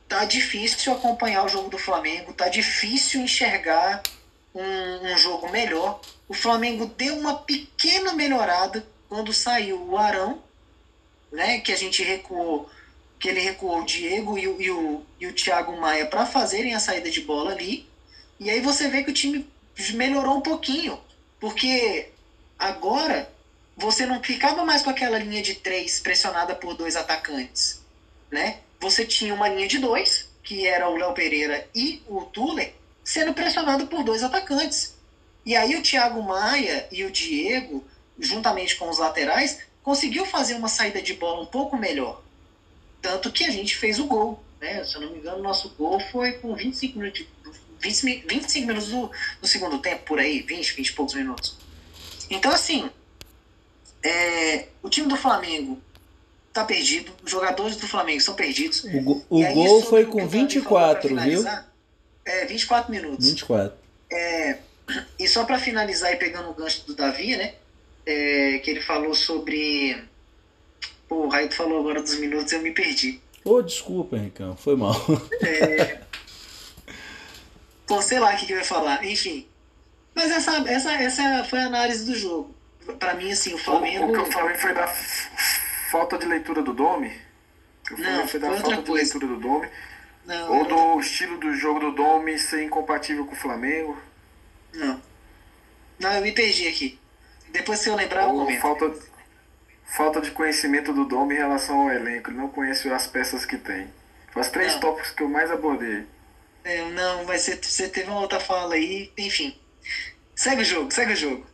[0.07, 4.01] tá difícil acompanhar o jogo do Flamengo, tá difícil enxergar
[4.55, 5.99] um, um jogo melhor.
[6.27, 10.41] O Flamengo deu uma pequena melhorada quando saiu o Arão,
[11.31, 12.69] né, que a gente recuou,
[13.19, 16.73] que ele recuou o Diego e o, e o, e o Thiago Maia para fazerem
[16.73, 17.87] a saída de bola ali.
[18.39, 19.47] E aí você vê que o time
[19.93, 20.99] melhorou um pouquinho,
[21.39, 22.09] porque
[22.57, 23.29] agora
[23.75, 27.83] você não ficava mais com aquela linha de três pressionada por dois atacantes
[28.33, 28.57] né?
[28.81, 33.33] Você tinha uma linha de dois, que era o Léo Pereira e o Tuller, sendo
[33.33, 34.97] pressionado por dois atacantes.
[35.45, 37.85] E aí o Thiago Maia e o Diego,
[38.19, 42.21] juntamente com os laterais, conseguiu fazer uma saída de bola um pouco melhor.
[43.01, 44.43] Tanto que a gente fez o gol.
[44.59, 44.83] Né?
[44.83, 47.27] Se eu não me engano, nosso gol foi com 25 minutos,
[47.83, 51.57] 20, 25 minutos do, do segundo tempo, por aí, 20, 20 e poucos minutos.
[52.29, 52.89] Então, assim,
[54.01, 55.79] é, o time do Flamengo
[56.53, 57.11] tá perdido.
[57.23, 58.85] Os jogadores do Flamengo são perdidos.
[58.85, 61.43] O, go, o aí, gol foi com 24, viu?
[62.25, 63.27] É, 24 minutos.
[63.27, 63.77] 24.
[64.11, 64.57] É,
[65.19, 67.55] e só para finalizar e pegando o gancho do Davi, né?
[68.05, 70.01] É, que ele falou sobre.
[71.07, 73.21] Pô, o Raito falou agora dos minutos eu me perdi.
[73.43, 74.95] Ô, oh, desculpa, Henricão, foi mal.
[75.41, 75.99] É...
[77.93, 79.05] Pô, sei lá o que, que eu ia falar.
[79.05, 79.47] Enfim.
[80.15, 82.55] Mas essa, essa, essa foi a análise do jogo.
[82.99, 84.05] Para mim, assim, o Flamengo.
[84.05, 84.87] O, que o Flamengo foi da
[85.91, 87.15] falta de leitura do Dome?
[87.97, 89.69] não, foi da falta de leitura do Dome?
[90.25, 94.01] Não, ou do estilo do jogo do Dome ser incompatível com o Flamengo?
[94.73, 94.99] Não.
[95.99, 96.99] Não, eu me perdi aqui.
[97.49, 98.61] Depois se eu lembrar, ou eu comento.
[98.61, 98.93] Falta,
[99.85, 102.31] falta de conhecimento do Dome em relação ao elenco.
[102.31, 103.87] Ele não conhece as peças que tem.
[104.31, 104.79] Foi as três não.
[104.79, 106.07] tópicos que eu mais abordei.
[106.63, 107.59] É, não, vai ser.
[107.61, 109.55] Você teve uma outra fala aí, enfim.
[110.35, 111.45] Segue o jogo, segue o jogo.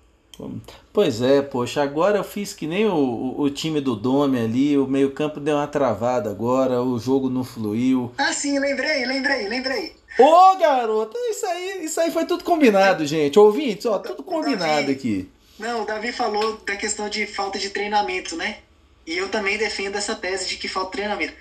[0.94, 4.88] Pois é, poxa, agora eu fiz que nem o, o, time do Dome ali, o
[4.88, 8.14] meio-campo deu uma travada agora, o jogo não fluiu.
[8.18, 9.96] Ah, sim, lembrei, lembrei, lembrei.
[10.18, 13.38] Ô, garoto, isso aí, isso aí foi tudo combinado, gente.
[13.38, 15.30] Ouvintes, ó, tudo combinado aqui.
[15.58, 18.60] Não, o Davi falou da questão de falta de treinamento, né?
[19.06, 21.34] E eu também defendo essa tese de que falta treinamento.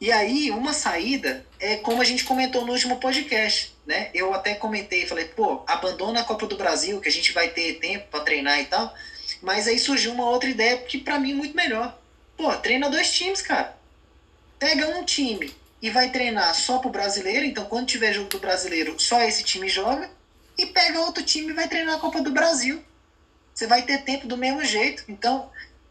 [0.00, 4.10] E aí, uma saída é como a gente comentou no último podcast, né?
[4.12, 7.78] Eu até comentei, falei, pô, abandona a Copa do Brasil, que a gente vai ter
[7.78, 8.94] tempo para treinar e tal.
[9.42, 11.98] Mas aí surgiu uma outra ideia que para mim é muito melhor.
[12.36, 13.76] Pô, treina dois times, cara.
[14.58, 18.98] Pega um time e vai treinar só pro brasileiro, então quando tiver jogo do brasileiro,
[18.98, 20.10] só esse time joga.
[20.58, 22.82] E pega outro time e vai treinar a Copa do Brasil.
[23.54, 25.04] Você vai ter tempo do mesmo jeito.
[25.08, 25.50] Então,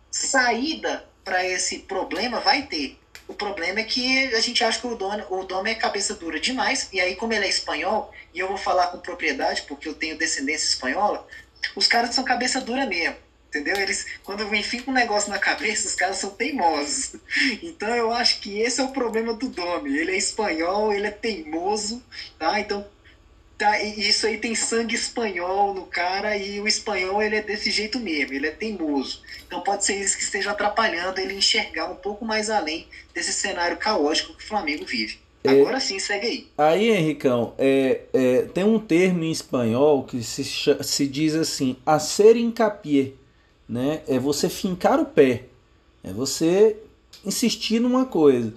[0.09, 2.97] saída para esse problema vai ter.
[3.27, 6.39] O problema é que a gente acha que o dono, o dono é cabeça dura
[6.39, 9.95] demais, e aí, como ele é espanhol, e eu vou falar com propriedade, porque eu
[9.95, 11.27] tenho descendência espanhola,
[11.75, 13.25] os caras são cabeça dura mesmo.
[13.49, 13.77] Entendeu?
[13.77, 17.15] Eles, quando vem fica um negócio na cabeça, os caras são teimosos.
[17.63, 19.97] Então eu acho que esse é o problema do Domi.
[19.97, 22.03] Ele é espanhol, ele é teimoso,
[22.37, 22.59] tá?
[22.59, 22.85] Então
[23.57, 27.99] tá, isso aí tem sangue espanhol no cara e o espanhol ele é desse jeito
[27.99, 29.21] mesmo, ele é teimoso.
[29.47, 33.77] Então pode ser isso que esteja atrapalhando ele enxergar um pouco mais além desse cenário
[33.77, 35.19] caótico que o Flamengo vive.
[35.43, 36.47] É, Agora sim, segue aí.
[36.57, 41.99] Aí, Henricão, é, é, tem um termo em espanhol que se, se diz assim, a
[41.99, 43.11] ser incapié,
[43.69, 44.01] né?
[44.07, 45.43] É você fincar o pé,
[46.03, 46.77] é você
[47.23, 48.53] insistir numa coisa.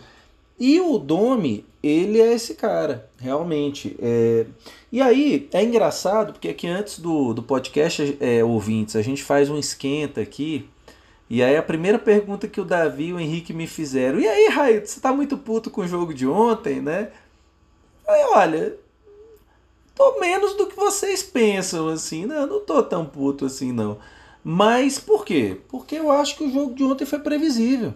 [0.58, 3.96] E o Domi, ele é esse cara, realmente.
[4.00, 4.46] É...
[4.90, 9.48] E aí, é engraçado, porque aqui antes do, do podcast, é, ouvintes, a gente faz
[9.48, 10.68] um esquenta aqui.
[11.30, 14.48] E aí a primeira pergunta que o Davi e o Henrique me fizeram, e aí,
[14.48, 17.10] Raio, você tá muito puto com o jogo de ontem, né?
[18.06, 18.74] Aí, olha,
[19.94, 23.98] tô menos do que vocês pensam, assim, não, não tô tão puto assim, não.
[24.42, 25.60] Mas por quê?
[25.68, 27.92] Porque eu acho que o jogo de ontem foi previsível.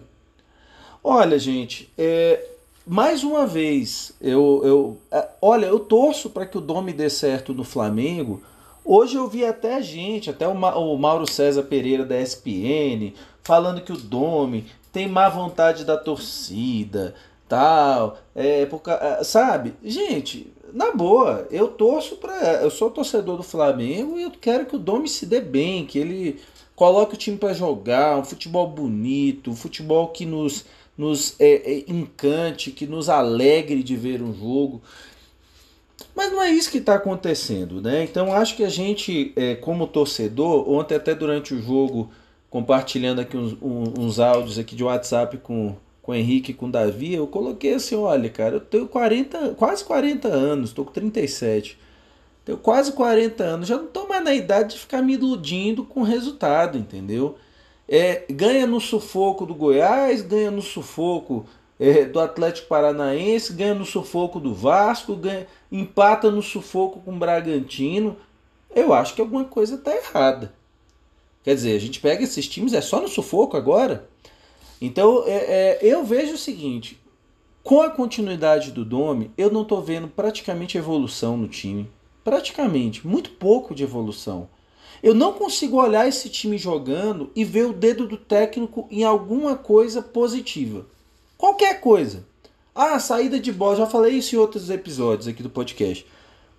[1.03, 2.52] Olha, gente, é,
[2.85, 7.53] mais uma vez, eu, eu é, olha, eu torço para que o Dome dê certo
[7.53, 8.41] no Flamengo.
[8.83, 13.81] Hoje eu vi até gente, até o, Ma, o Mauro César Pereira da ESPN, falando
[13.81, 17.15] que o Dome tem má vontade da torcida,
[17.47, 19.73] tal, é, por, é, sabe?
[19.83, 24.75] Gente, na boa, eu torço para, eu sou torcedor do Flamengo e eu quero que
[24.75, 26.41] o Dome se dê bem, que ele
[26.75, 30.65] coloque o time para jogar, um futebol bonito, um futebol que nos
[30.97, 34.81] nos é, é, encante, que nos alegre de ver um jogo.
[36.15, 38.03] Mas não é isso que está acontecendo, né?
[38.03, 42.11] Então acho que a gente, é, como torcedor, ontem até durante o jogo,
[42.49, 46.71] compartilhando aqui uns, uns áudios aqui de WhatsApp com, com o Henrique e com o
[46.71, 51.79] Davi, eu coloquei assim, olha, cara, eu tenho 40, quase 40 anos, estou com 37.
[52.45, 56.01] Tenho quase 40 anos, já não estou mais na idade de ficar me iludindo com
[56.01, 57.37] o resultado, entendeu?
[57.95, 61.45] É, ganha no sufoco do Goiás, ganha no sufoco
[61.79, 67.19] é, do Atlético Paranaense, ganha no sufoco do Vasco, ganha, empata no sufoco com o
[67.19, 68.17] Bragantino.
[68.75, 70.55] Eu acho que alguma coisa está errada.
[71.43, 74.09] Quer dizer, a gente pega esses times, é só no sufoco agora.
[74.81, 76.99] Então é, é, eu vejo o seguinte:
[77.61, 81.87] com a continuidade do Dome, eu não estou vendo praticamente evolução no time.
[82.23, 84.49] Praticamente, muito pouco de evolução.
[85.03, 89.57] Eu não consigo olhar esse time jogando e ver o dedo do técnico em alguma
[89.57, 90.85] coisa positiva.
[91.37, 92.25] Qualquer coisa.
[92.73, 96.07] Ah, saída de bola, já falei isso em outros episódios aqui do podcast.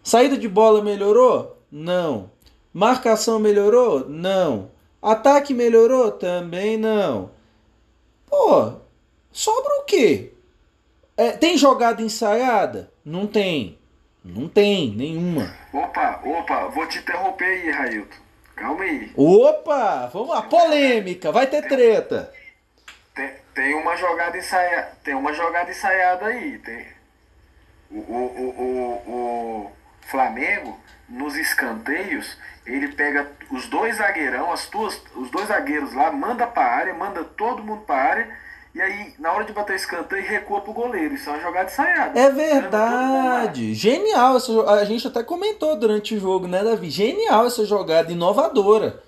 [0.03, 1.57] Saída de bola melhorou?
[1.73, 2.31] Não.
[2.71, 4.07] Marcação melhorou?
[4.11, 4.71] Não.
[5.01, 6.13] Ataque melhorou?
[6.13, 7.31] Também não.
[8.27, 8.75] Pô,
[9.33, 10.35] sobra o quê?
[11.17, 12.93] É, tem jogada ensaiada?
[13.03, 13.79] Não tem.
[14.23, 15.55] Não tem, nenhuma.
[15.73, 18.25] Opa, opa, vou te interromper aí, Railton.
[18.57, 19.13] Calma aí.
[19.17, 20.11] Opa!
[20.13, 22.33] Vamos lá, polêmica, vai ter treta.
[23.15, 24.93] Tem, tem uma jogada ensaiada.
[25.03, 26.59] Tem uma jogada ensaiada aí.
[26.59, 26.87] Tem.
[27.91, 29.73] O, o, o, o,
[30.07, 32.37] Flamengo, nos escanteios,
[32.67, 37.25] ele pega os dois zagueirão, as duas, os dois zagueiros lá, manda pra área, manda
[37.25, 38.44] todo mundo pra área
[38.75, 41.15] e aí, na hora de bater o escanteio, recua pro goleiro.
[41.15, 42.19] Isso é uma jogada ensaiada.
[42.19, 43.73] É verdade.
[43.73, 44.37] Genial.
[44.37, 46.91] Essa, a gente até comentou durante o jogo, né, Davi?
[46.91, 49.01] Genial essa jogada, inovadora.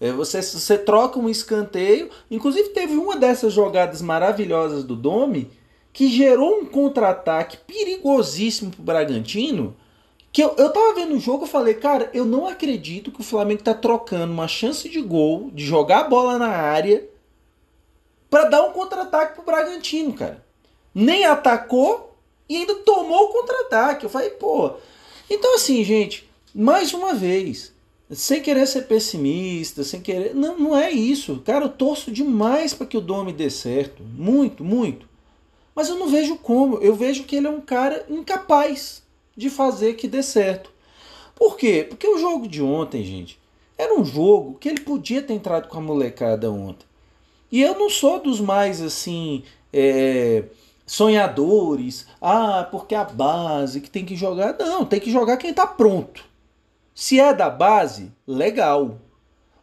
[0.00, 2.08] É, você, você troca um escanteio.
[2.30, 5.50] Inclusive, teve uma dessas jogadas maravilhosas do Domi
[5.92, 9.76] que gerou um contra-ataque perigosíssimo pro Bragantino.
[10.32, 13.24] Que eu, eu tava vendo o jogo e falei, cara, eu não acredito que o
[13.24, 17.09] Flamengo tá trocando uma chance de gol, de jogar a bola na área
[18.30, 20.44] para dar um contra-ataque pro Bragantino, cara.
[20.94, 22.16] Nem atacou
[22.48, 24.04] e ainda tomou o contra-ataque.
[24.04, 24.74] Eu falei, pô.
[25.28, 27.72] Então, assim, gente, mais uma vez,
[28.10, 30.34] sem querer ser pessimista, sem querer.
[30.34, 31.42] Não, não é isso.
[31.44, 34.02] Cara, eu torço demais para que o Domi dê certo.
[34.02, 35.08] Muito, muito.
[35.74, 36.78] Mas eu não vejo como.
[36.78, 39.02] Eu vejo que ele é um cara incapaz
[39.36, 40.70] de fazer que dê certo.
[41.36, 41.86] Por quê?
[41.88, 43.38] Porque o jogo de ontem, gente,
[43.78, 46.84] Era um jogo que ele podia ter entrado com a molecada ontem.
[47.50, 49.42] E eu não sou dos mais assim.
[49.72, 50.44] É,
[50.86, 52.06] sonhadores.
[52.20, 54.56] Ah, porque a base que tem que jogar.
[54.58, 56.24] Não, tem que jogar quem tá pronto.
[56.94, 58.98] Se é da base, legal.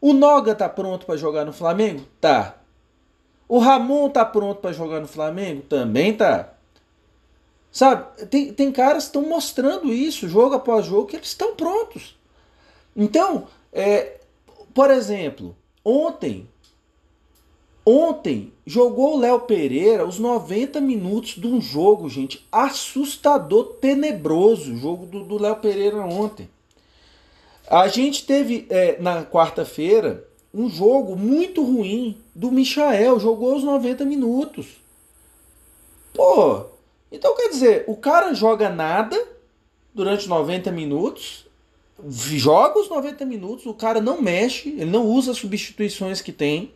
[0.00, 2.04] O Noga tá pronto para jogar no Flamengo?
[2.20, 2.56] Tá.
[3.48, 5.62] O Ramon tá pronto para jogar no Flamengo?
[5.62, 6.54] Também tá.
[7.70, 12.18] Sabe, tem, tem caras que estão mostrando isso, jogo após jogo, que eles estão prontos.
[12.96, 14.20] Então, é,
[14.74, 16.48] por exemplo, ontem,
[17.88, 24.76] ontem jogou o Léo Pereira os 90 minutos de um jogo, gente, assustador, tenebroso, o
[24.76, 26.48] jogo do Léo Pereira ontem.
[27.66, 34.04] A gente teve é, na quarta-feira um jogo muito ruim do Michael, jogou os 90
[34.04, 34.66] minutos.
[36.14, 36.64] Pô,
[37.12, 39.16] então quer dizer, o cara joga nada
[39.94, 41.46] durante 90 minutos,
[42.08, 46.72] joga os 90 minutos, o cara não mexe, ele não usa as substituições que tem.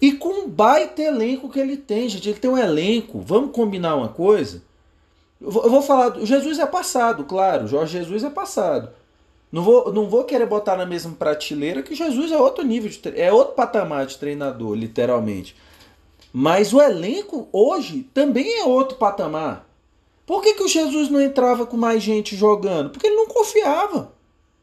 [0.00, 3.20] E com um baita elenco que ele tem, gente, ele tem um elenco.
[3.20, 4.62] Vamos combinar uma coisa?
[5.40, 8.90] Eu vou falar, o Jesus é passado, claro, Jorge Jesus é passado.
[9.50, 13.20] Não vou, não vou querer botar na mesma prateleira que Jesus é outro nível, de,
[13.20, 15.56] é outro patamar de treinador, literalmente.
[16.32, 19.66] Mas o elenco hoje também é outro patamar.
[20.26, 22.90] Por que, que o Jesus não entrava com mais gente jogando?
[22.90, 24.12] Porque ele não confiava.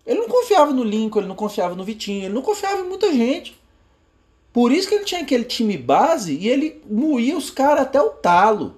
[0.06, 3.12] Ele não confiava no Lincoln, ele não confiava no Vitinho, ele não confiava em muita
[3.12, 3.60] gente.
[4.56, 8.12] Por isso que ele tinha aquele time base e ele moía os caras até o
[8.12, 8.78] talo.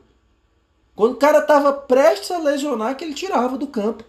[0.96, 4.04] Quando o cara tava prestes a lesionar, que ele tirava do campo.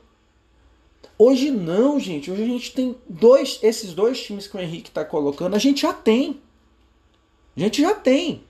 [1.18, 2.31] Hoje não, gente.
[2.31, 5.83] Hoje a gente tem dois, esses dois times que o Henrique está colocando, a gente
[5.83, 6.40] já tem.
[7.54, 8.44] A gente já tem.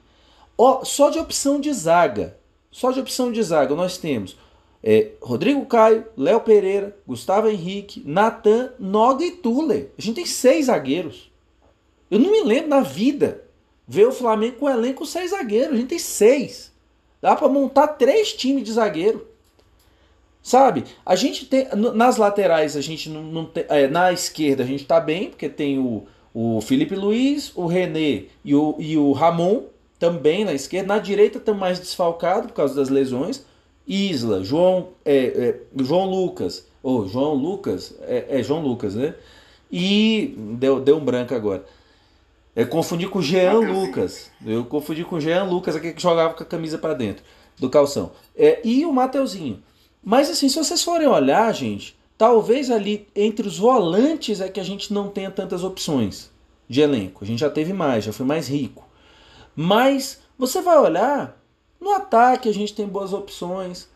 [0.56, 2.38] Ó, só de opção de zaga.
[2.70, 4.36] Só de opção de zaga nós temos
[4.80, 9.90] é, Rodrigo Caio, Léo Pereira, Gustavo Henrique, Natan, Noga e Tuller.
[9.98, 11.27] A gente tem seis zagueiros.
[12.10, 13.44] Eu não me lembro na vida
[13.86, 15.74] ver o Flamengo com um elenco seis zagueiros.
[15.74, 16.72] A gente tem seis.
[17.20, 19.26] Dá para montar três times de zagueiro.
[20.42, 20.84] Sabe?
[21.04, 21.66] A gente tem.
[21.94, 23.64] Nas laterais, a gente não, não tem.
[23.68, 28.24] É, na esquerda a gente tá bem, porque tem o, o Felipe Luiz, o René
[28.44, 29.64] e o, e o Ramon
[29.98, 30.94] também na esquerda.
[30.94, 33.44] Na direita estamos mais desfalcado por causa das lesões.
[33.86, 39.14] Isla, João, é, é, João Lucas, ou oh, João Lucas, é, é, João Lucas, né?
[39.72, 41.64] E deu, deu um branco agora.
[42.58, 44.32] É, confundi com o Jean Lucas.
[44.44, 47.22] Eu confundi com o Jean Lucas, aquele que jogava com a camisa para dentro
[47.56, 48.10] do calção.
[48.34, 49.62] É, e o Mateuzinho.
[50.02, 54.64] Mas assim, se vocês forem olhar, gente, talvez ali entre os volantes é que a
[54.64, 56.32] gente não tenha tantas opções
[56.68, 57.22] de elenco.
[57.22, 58.84] A gente já teve mais, já foi mais rico.
[59.54, 61.40] Mas você vai olhar,
[61.80, 63.88] no ataque a gente tem boas opções,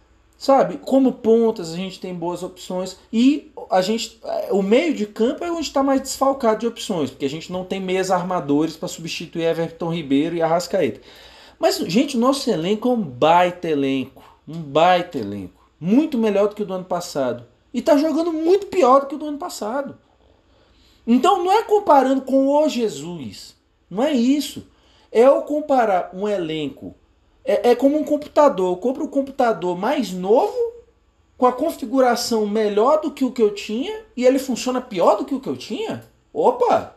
[0.43, 0.79] sabe?
[0.79, 5.53] Como pontas a gente tem boas opções e a gente, o meio de campo é
[5.53, 9.45] onde está mais desfalcado de opções, porque a gente não tem meias armadores para substituir
[9.45, 11.01] Everton Ribeiro e Arrascaeta.
[11.61, 16.63] Mas gente, nosso elenco é um baita elenco, um baita elenco muito melhor do que
[16.65, 17.47] o do ano passado.
[17.73, 19.97] E está jogando muito pior do que o do ano passado.
[21.07, 23.55] Então não é comparando com o Jesus.
[23.89, 24.67] Não é isso.
[25.13, 26.97] É eu comparar um elenco.
[27.45, 28.73] É, é como um computador.
[28.73, 30.57] Eu compro um computador mais novo,
[31.37, 35.25] com a configuração melhor do que o que eu tinha, e ele funciona pior do
[35.25, 36.05] que o que eu tinha.
[36.33, 36.97] Opa!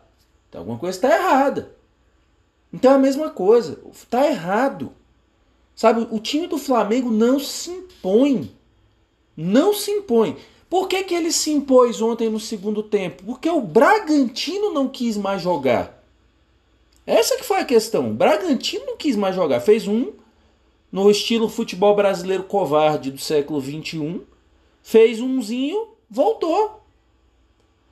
[0.50, 1.76] Então alguma coisa está errada.
[2.72, 3.80] Então é a mesma coisa.
[3.92, 4.92] Está errado.
[5.76, 8.52] Sabe, o time do Flamengo não se impõe.
[9.36, 10.38] Não se impõe.
[10.70, 13.24] Por que, que ele se impôs ontem no segundo tempo?
[13.24, 16.04] Porque o Bragantino não quis mais jogar.
[17.06, 18.10] Essa que foi a questão.
[18.10, 19.60] O Bragantino não quis mais jogar.
[19.60, 20.12] Fez um
[20.96, 24.22] no estilo futebol brasileiro covarde do século XXI.
[24.82, 26.86] Fez umzinho, voltou.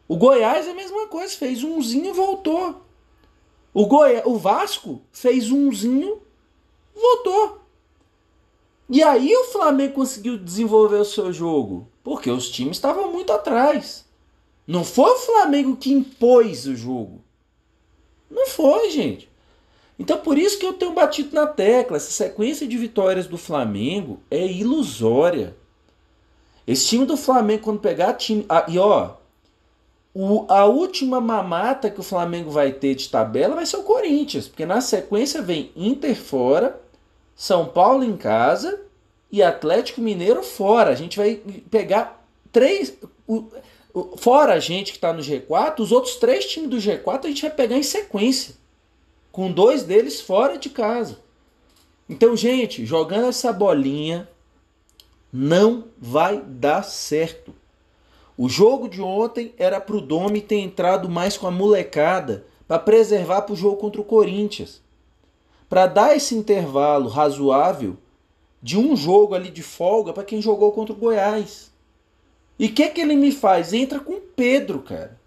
[0.07, 1.35] O Goiás é a mesma coisa.
[1.35, 2.81] Fez umzinho voltou.
[3.73, 4.21] O, Goi...
[4.23, 6.21] o Vasco fez umzinho,
[6.95, 7.59] voltou.
[8.89, 11.89] E aí o Flamengo conseguiu desenvolver o seu jogo?
[12.05, 14.05] Porque os times estavam muito atrás.
[14.65, 17.21] Não foi o Flamengo que impôs o jogo.
[18.31, 19.29] Não foi, gente.
[19.97, 21.97] Então por isso que eu tenho batido na tecla.
[21.97, 25.55] Essa sequência de vitórias do Flamengo é ilusória.
[26.65, 28.45] Esse time do Flamengo, quando pegar time.
[28.47, 29.11] Ah, e ó,
[30.13, 34.47] o, a última mamata que o Flamengo vai ter de tabela vai ser o Corinthians.
[34.47, 36.79] Porque na sequência vem Inter fora,
[37.35, 38.79] são Paulo em casa
[39.31, 40.91] e Atlético Mineiro fora.
[40.91, 42.93] A gente vai pegar três.
[43.27, 43.45] O,
[43.93, 47.27] o, fora a gente que está no G4, os outros três times do G4 a
[47.27, 48.55] gente vai pegar em sequência.
[49.33, 51.17] Com dois deles fora de casa.
[52.07, 54.29] Então, gente, jogando essa bolinha
[55.31, 57.51] não vai dar certo.
[58.37, 63.41] O jogo de ontem era pro Domi ter entrado mais com a molecada para preservar
[63.41, 64.83] para o jogo contra o Corinthians.
[65.67, 67.97] Para dar esse intervalo razoável
[68.61, 71.71] de um jogo ali de folga para quem jogou contra o Goiás.
[72.59, 73.73] E o que, que ele me faz?
[73.73, 75.19] Entra com o Pedro, cara.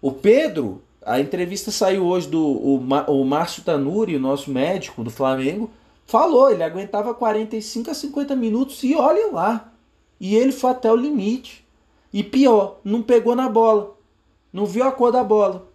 [0.00, 2.76] O Pedro, a entrevista saiu hoje do o,
[3.08, 5.70] o Márcio Tanuri, o nosso médico do Flamengo,
[6.06, 9.72] falou, ele aguentava 45 a 50 minutos e olha lá.
[10.20, 11.64] E ele foi até o limite.
[12.12, 13.96] E pior, não pegou na bola.
[14.52, 15.66] Não viu a cor da bola.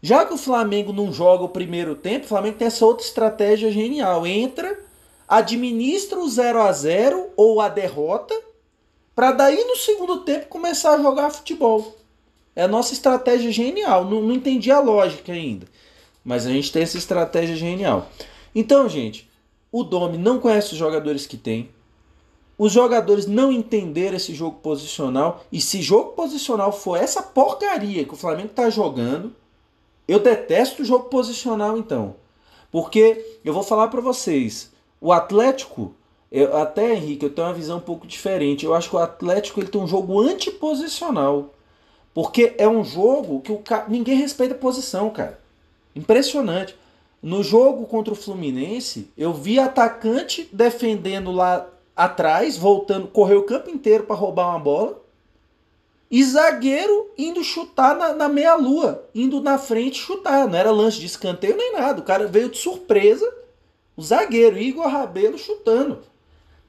[0.00, 3.70] Já que o Flamengo não joga o primeiro tempo, o Flamengo tem essa outra estratégia
[3.70, 4.26] genial.
[4.26, 4.78] Entra,
[5.26, 8.34] administra o 0 a 0 ou a derrota,
[9.14, 11.96] para daí no segundo tempo começar a jogar futebol.
[12.56, 14.04] É a nossa estratégia genial.
[14.04, 15.66] Não, não entendi a lógica ainda.
[16.24, 18.08] Mas a gente tem essa estratégia genial.
[18.54, 19.28] Então, gente,
[19.70, 21.70] o Domi não conhece os jogadores que tem.
[22.56, 25.44] Os jogadores não entenderam esse jogo posicional.
[25.50, 29.34] E se jogo posicional for essa porcaria que o Flamengo está jogando,
[30.06, 32.16] eu detesto o jogo posicional então.
[32.70, 35.94] Porque eu vou falar para vocês, o Atlético,
[36.30, 38.64] eu, até Henrique, eu tenho uma visão um pouco diferente.
[38.64, 41.54] Eu acho que o Atlético ele tem um jogo antiposicional.
[42.14, 45.40] Porque é um jogo que o ninguém respeita a posição, cara.
[45.96, 46.76] Impressionante.
[47.20, 53.70] No jogo contra o Fluminense, eu vi atacante defendendo lá atrás, voltando, correu o campo
[53.70, 55.02] inteiro para roubar uma bola.
[56.10, 60.46] E zagueiro indo chutar na, na meia-lua, indo na frente chutar.
[60.46, 62.00] Não era lance de escanteio nem nada.
[62.00, 63.28] O cara veio de surpresa,
[63.96, 66.02] o zagueiro, Igor Rabelo, chutando.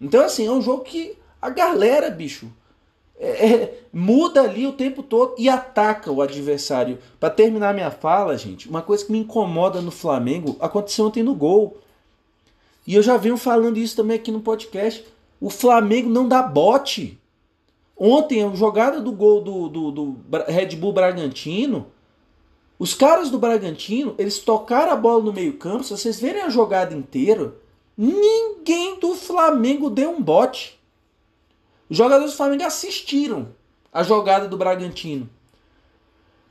[0.02, 2.50] Então, assim, é um jogo que a galera, bicho,
[3.18, 6.98] é, é, muda ali o tempo todo e ataca o adversário.
[7.20, 11.34] Para terminar minha fala, gente, uma coisa que me incomoda no Flamengo aconteceu ontem no
[11.34, 11.78] gol.
[12.86, 15.06] E eu já venho falando isso também aqui no podcast.
[15.40, 17.20] O Flamengo não dá bote.
[17.98, 21.88] Ontem, a jogada do gol do, do, do Red Bull Bragantino,
[22.78, 25.84] os caras do Bragantino, eles tocaram a bola no meio-campo.
[25.84, 27.56] Se vocês verem a jogada inteira,
[27.98, 30.78] ninguém do Flamengo deu um bote.
[31.90, 33.50] Os jogadores do Flamengo assistiram
[33.92, 35.30] a jogada do Bragantino.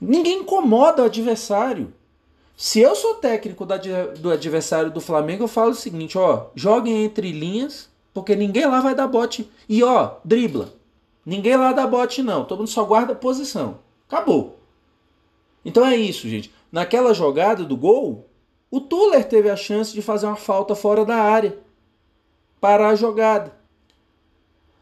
[0.01, 1.93] Ninguém incomoda o adversário.
[2.57, 7.33] Se eu sou técnico do adversário do Flamengo, eu falo o seguinte, ó, joguem entre
[7.33, 9.51] linhas, porque ninguém lá vai dar bote.
[9.69, 10.73] E ó, dribla.
[11.27, 13.79] Ninguém lá dá bote não, todo mundo só guarda posição.
[14.07, 14.59] Acabou.
[15.65, 16.53] Então é isso, gente.
[16.71, 18.29] Naquela jogada do gol,
[18.71, 21.59] o Tuller teve a chance de fazer uma falta fora da área.
[22.61, 23.53] Parar a jogada.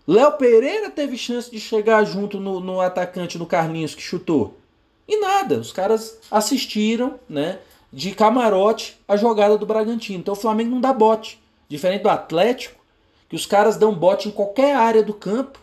[0.07, 4.59] Léo Pereira teve chance de chegar junto no, no atacante, no Carlinhos, que chutou.
[5.07, 7.59] E nada, os caras assistiram, né,
[7.93, 10.19] de camarote a jogada do Bragantino.
[10.21, 11.41] Então o Flamengo não dá bote.
[11.69, 12.83] Diferente do Atlético,
[13.29, 15.59] que os caras dão bote em qualquer área do campo,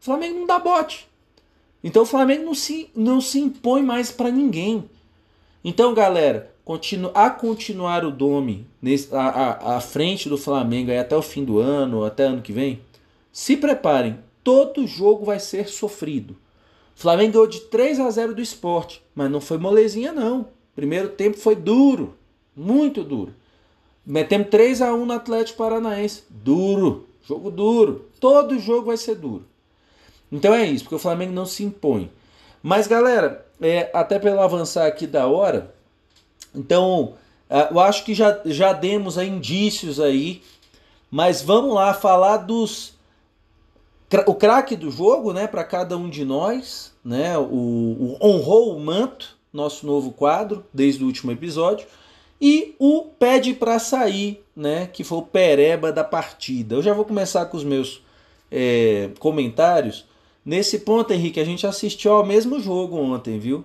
[0.00, 1.08] o Flamengo não dá bote.
[1.82, 4.88] Então o Flamengo não se, não se impõe mais para ninguém.
[5.64, 10.98] Então, galera, continu, a continuar o Dome nesse, a, a, a frente do Flamengo aí
[10.98, 12.80] até o fim do ano, até ano que vem,
[13.32, 16.36] se preparem, todo jogo vai ser sofrido.
[16.94, 20.48] Flamengo ganhou de 3 a 0 do esporte, mas não foi molezinha não.
[20.74, 22.14] Primeiro tempo foi duro,
[22.54, 23.34] muito duro.
[24.04, 28.06] Metemos 3 a 1 no Atlético Paranaense, duro, jogo duro.
[28.18, 29.46] Todo jogo vai ser duro.
[30.30, 32.10] Então é isso, porque o Flamengo não se impõe.
[32.62, 35.74] Mas galera, é, até pelo avançar aqui da hora,
[36.54, 37.14] então
[37.48, 40.42] é, eu acho que já, já demos aí indícios aí,
[41.10, 42.94] mas vamos lá falar dos
[44.26, 48.80] o craque do jogo, né, para cada um de nós, né, o, o, honrou o
[48.80, 51.86] manto, nosso novo quadro desde o último episódio,
[52.40, 56.74] e o pede para sair, né, que foi o pereba da partida.
[56.74, 58.02] Eu já vou começar com os meus
[58.50, 60.06] é, comentários.
[60.44, 63.64] Nesse ponto, Henrique, a gente assistiu ao mesmo jogo ontem, viu?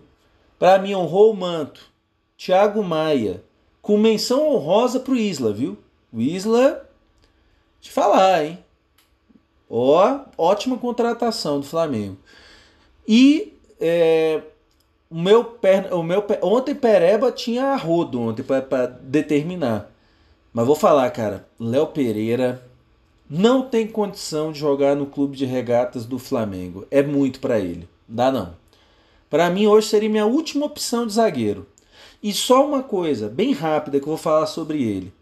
[0.59, 1.89] Para mim honrou o manto,
[2.37, 3.43] Thiago Maia,
[3.81, 5.77] com menção honrosa pro Isla, viu?
[6.11, 6.87] O Isla,
[7.79, 8.64] te falar, hein?
[9.69, 12.17] Ó, ótima contratação do Flamengo.
[13.07, 14.41] E é,
[15.09, 15.57] o meu,
[15.91, 19.91] o meu ontem Pereba tinha a rodo ontem para determinar.
[20.53, 22.65] Mas vou falar, cara, Léo Pereira
[23.29, 26.85] não tem condição de jogar no clube de regatas do Flamengo.
[26.89, 27.87] É muito para ele.
[28.07, 28.55] Dá não.
[29.29, 31.67] Para mim hoje seria minha última opção de zagueiro.
[32.21, 35.13] E só uma coisa, bem rápida que eu vou falar sobre ele.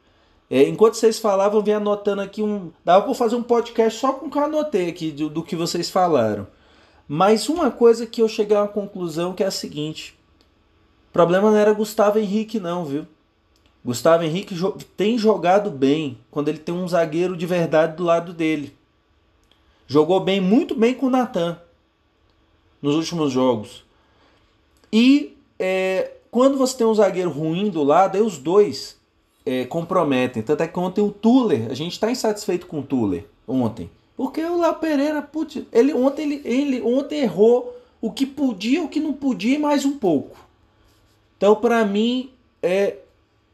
[0.55, 2.71] É, enquanto vocês falavam, eu vim anotando aqui um.
[2.85, 5.55] Dava para fazer um podcast só com o que eu anotei aqui do, do que
[5.55, 6.45] vocês falaram.
[7.07, 10.15] Mas uma coisa que eu cheguei uma conclusão que é a seguinte:
[11.09, 13.07] o problema não era Gustavo Henrique, não, viu?
[13.83, 14.55] Gustavo Henrique
[14.95, 18.77] tem jogado bem quando ele tem um zagueiro de verdade do lado dele.
[19.87, 21.59] Jogou bem, muito bem com o Natan.
[22.79, 23.83] nos últimos jogos.
[24.91, 29.01] E é, quando você tem um zagueiro ruim do lado, aí os dois
[29.45, 30.43] é, comprometem.
[30.43, 33.89] Tanto é que ontem o Tuller, a gente está insatisfeito com o Tuller ontem.
[34.15, 38.89] Porque o Léo Pereira, putz, ele, ontem, ele, ele ontem errou o que podia, o
[38.89, 40.37] que não podia e mais um pouco.
[41.37, 42.31] Então, para mim,
[42.61, 42.97] é,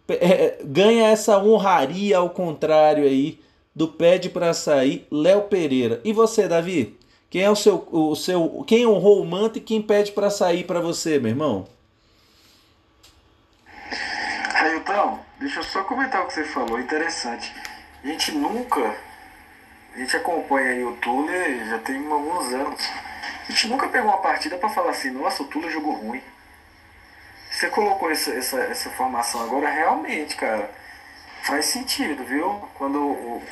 [0.10, 3.40] é, ganha essa honraria ao contrário aí
[3.74, 6.02] do pede para sair Léo Pereira.
[6.04, 6.98] E você, Davi?
[7.30, 10.64] Quem é o seu, o seu, quem honrou o manto e quem pede para sair
[10.66, 11.68] para você, meu irmão?
[14.76, 17.54] Então, deixa eu só comentar o que você falou, interessante.
[18.04, 18.96] A gente nunca,
[19.94, 22.90] a gente acompanha aí o Tule já tem alguns anos.
[23.48, 26.22] A gente nunca pegou uma partida para falar assim, nossa, o Tule jogou ruim.
[27.52, 30.70] Você colocou essa, essa, essa formação agora, realmente, cara,
[31.44, 32.70] faz sentido, viu?
[32.76, 33.44] Quando o,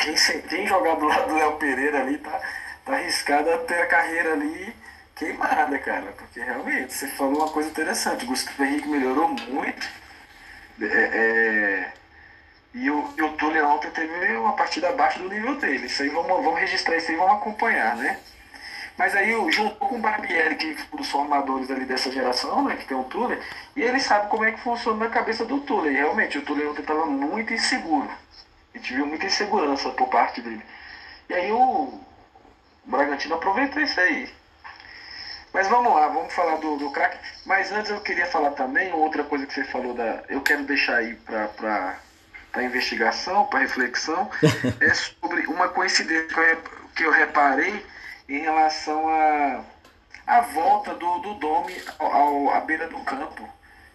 [0.00, 2.40] quem, quem jogar do lado do Léo Pereira ali tá
[2.86, 4.74] tá arriscado a ter a carreira ali
[5.16, 6.12] queimada, cara.
[6.16, 8.24] Porque realmente, você falou uma coisa interessante.
[8.24, 9.86] O Gustavo Henrique melhorou muito.
[10.80, 11.92] É, é,
[12.74, 15.86] e o, e o Túlio ontem teve uma partida abaixo do nível dele.
[15.86, 18.18] Isso aí vamos, vamos registrar isso aí vamos acompanhar, né?
[18.98, 22.76] Mas aí juntou com o Barbieri, que é um dos formadores ali dessa geração, né?
[22.76, 23.38] Que tem o Túlio,
[23.74, 25.90] e ele sabe como é que funciona na cabeça do Túlio.
[25.90, 28.10] E realmente, o Túlio ontem estava muito inseguro.
[28.74, 30.62] A gente viu muita insegurança por parte dele.
[31.28, 32.00] E aí o,
[32.86, 34.28] Bragantino aproveitou isso aí.
[35.56, 37.16] Mas vamos lá, vamos falar do, do craque.
[37.46, 40.22] Mas antes eu queria falar também outra coisa que você falou da.
[40.28, 41.96] Eu quero deixar aí para
[42.52, 44.30] para investigação, para reflexão,
[44.80, 46.62] é sobre uma coincidência que eu,
[46.94, 47.84] que eu reparei
[48.28, 49.64] em relação à
[50.26, 53.48] a, a volta do, do Dome ao, ao, à beira do campo.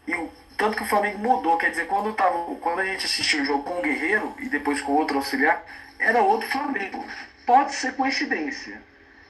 [0.08, 3.44] E o tanto que o Flamengo mudou, quer dizer, quando, tava, quando a gente assistiu
[3.44, 5.64] o jogo com o Guerreiro e depois com outro auxiliar,
[6.00, 7.06] era outro Flamengo.
[7.46, 8.82] Pode ser coincidência.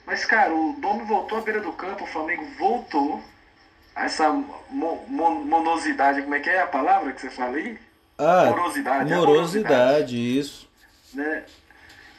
[0.06, 3.22] Mas, cara, o Domi voltou à beira do campo, o Flamengo voltou.
[3.94, 7.78] A essa mo monosidade, como é que é a palavra que você fala aí?
[8.18, 9.14] Ah, morosidade.
[9.14, 10.70] Morosidade, morosidade, isso.
[11.14, 11.44] Né?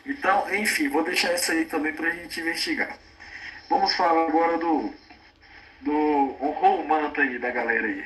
[0.04, 2.94] Então, enfim, vou deixar isso aí também pra gente investigar.
[3.70, 4.92] Vamos falar agora do
[5.80, 8.04] do honrou o manto aí da galera aí.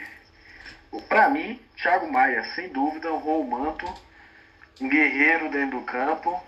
[1.08, 3.86] Pra mim, Thiago Maia, sem dúvida, honrou o manto.
[4.80, 6.42] Um guerreiro dentro do campo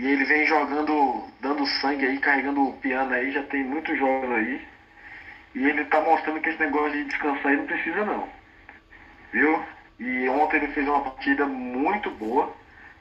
[0.00, 4.30] e ele vem jogando, dando sangue aí, carregando o piano aí, já tem muitos jogos
[4.30, 4.66] aí.
[5.54, 8.26] E ele tá mostrando que esse negócio de descansar aí não precisa não.
[9.30, 9.62] Viu?
[9.98, 12.50] E ontem ele fez uma partida muito boa,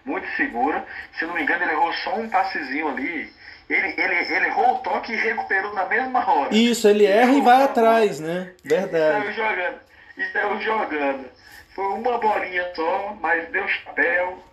[0.04, 0.86] muito segura.
[1.18, 3.34] Se não me engano, ele errou só um passezinho ali.
[3.70, 6.54] Ele, ele, ele errou o toque e recuperou na mesma hora.
[6.54, 8.52] Isso, ele erra e vai atrás, né?
[8.62, 9.30] Verdade.
[9.30, 9.80] E saiu jogando.
[10.18, 11.30] E saiu jogando.
[11.74, 14.49] Foi uma bolinha só, mas deu chapéu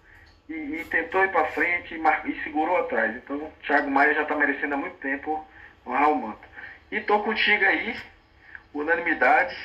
[0.48, 3.16] e, e tentou ir para frente e, e, segurou atrás.
[3.16, 5.44] Então o Thiago Maia já está merecendo há muito tempo
[5.86, 6.46] honrar o manto.
[6.90, 7.96] E tô contigo aí,
[8.72, 9.56] unanimidade.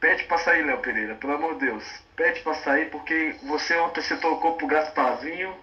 [0.00, 1.84] Pede para sair, Léo Pereira, pelo amor de Deus.
[2.16, 5.54] Pede para sair porque você ontem você tocou pro Gasparzinho,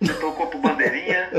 [0.00, 1.30] você tocou pro Bandeirinha.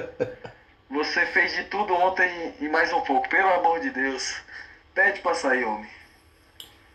[0.89, 4.39] Você fez de tudo ontem e mais um pouco, pelo amor de Deus.
[4.93, 5.89] Pede para sair, homem.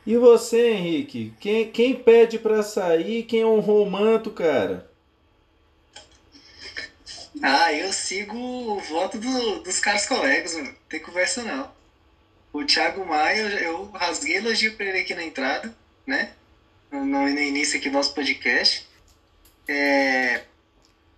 [0.07, 1.35] E você, Henrique?
[1.41, 3.25] Quem, quem pede para sair?
[3.25, 4.90] Quem honrou o manto, cara?
[7.43, 10.69] Ah, eu sigo o voto do, dos caras colegas, mano.
[10.69, 11.71] Não tem conversa não.
[12.53, 15.75] O Thiago Maia, eu rasguei elogio pra ele aqui na entrada,
[16.07, 16.33] né?
[16.91, 18.87] No, no início aqui do nosso podcast.
[19.69, 20.43] É,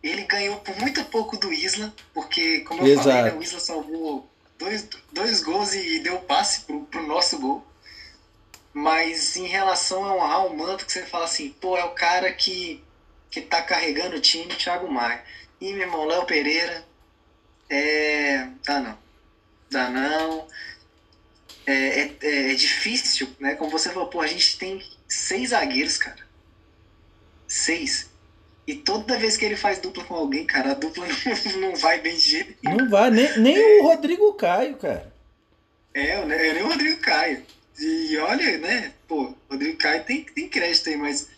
[0.03, 3.09] ele ganhou por muito pouco do Isla, porque, como eu Exato.
[3.09, 7.67] falei, né, o Isla salvou dois, dois gols e deu passe pro, pro nosso gol.
[8.73, 12.33] Mas em relação a honrar o manto, que você fala assim, pô, é o cara
[12.33, 12.83] que,
[13.31, 15.23] que tá carregando o time, Thiago Maia.
[15.63, 16.85] E meu irmão, Léo Pereira,
[17.71, 18.49] é.
[18.65, 18.99] Dá não.
[19.71, 20.49] Dá não.
[21.65, 23.55] É, é, é, difícil, né?
[23.55, 26.19] Como você falou, pô, a gente tem seis zagueiros, cara.
[27.47, 28.11] Seis.
[28.67, 31.07] E toda vez que ele faz dupla com alguém, cara, a dupla
[31.55, 35.15] não, não vai bem de jeito Não vai, nem, nem o Rodrigo Caio, cara.
[35.95, 37.47] É, nem o Rodrigo Caio.
[37.79, 41.29] E olha, né, pô, Rodrigo Caio tem, tem crédito aí, mas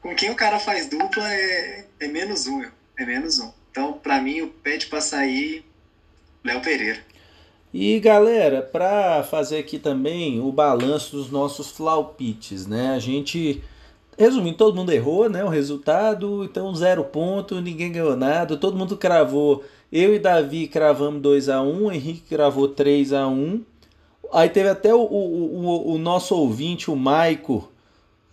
[0.00, 2.64] com quem o cara faz dupla é, é menos um,
[2.98, 3.50] é menos um.
[3.70, 5.64] Então, para mim, o pede para sair
[6.44, 6.98] Léo Pereira.
[7.72, 12.90] E galera, para fazer aqui também o balanço dos nossos flaupites, né?
[12.94, 13.64] A gente,
[14.16, 15.42] resumindo, todo mundo errou, né?
[15.44, 19.64] O resultado, então zero ponto, ninguém ganhou nada, todo mundo cravou.
[19.90, 23.64] Eu e Davi cravamos 2 a 1 Henrique cravou 3 a 1
[24.32, 27.70] Aí teve até o, o, o, o nosso ouvinte, o Maico,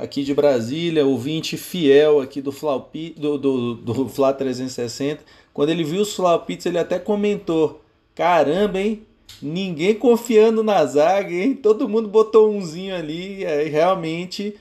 [0.01, 5.23] aqui de Brasília, ouvinte fiel aqui do, Flaupi, do, do, do Fla 360.
[5.53, 7.81] Quando ele viu os Flaupits, ele até comentou:
[8.15, 9.05] Caramba, hein?
[9.41, 11.53] Ninguém confiando na zaga, hein?
[11.53, 14.55] Todo mundo botou umzinho ali, e realmente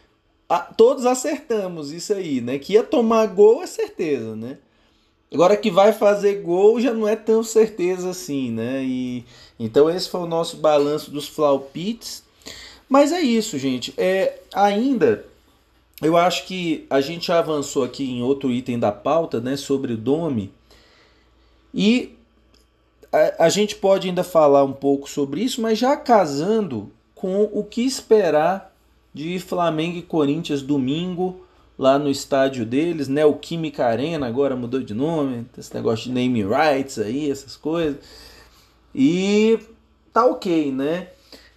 [0.49, 2.59] a, todos acertamos isso aí, né?
[2.59, 4.59] Que ia tomar gol é certeza, né?
[5.33, 8.83] Agora que vai fazer gol já não é tão certeza assim, né?
[8.85, 9.25] E
[9.59, 12.25] então esse foi o nosso balanço dos Flaupits.
[12.89, 13.95] Mas é isso, gente.
[13.97, 15.30] É ainda
[16.03, 19.97] eu acho que a gente avançou aqui em outro item da pauta, né, sobre o
[19.97, 20.53] Dome.
[21.75, 22.17] E
[23.13, 27.63] a, a gente pode ainda falar um pouco sobre isso, mas já casando com o
[27.63, 28.75] que esperar
[29.13, 31.45] de Flamengo e Corinthians domingo
[31.79, 33.25] lá no estádio deles, né?
[33.25, 37.99] O Química Arena agora mudou de nome, esse negócio de name rights aí, essas coisas.
[38.95, 39.59] E
[40.13, 41.09] tá ok, né?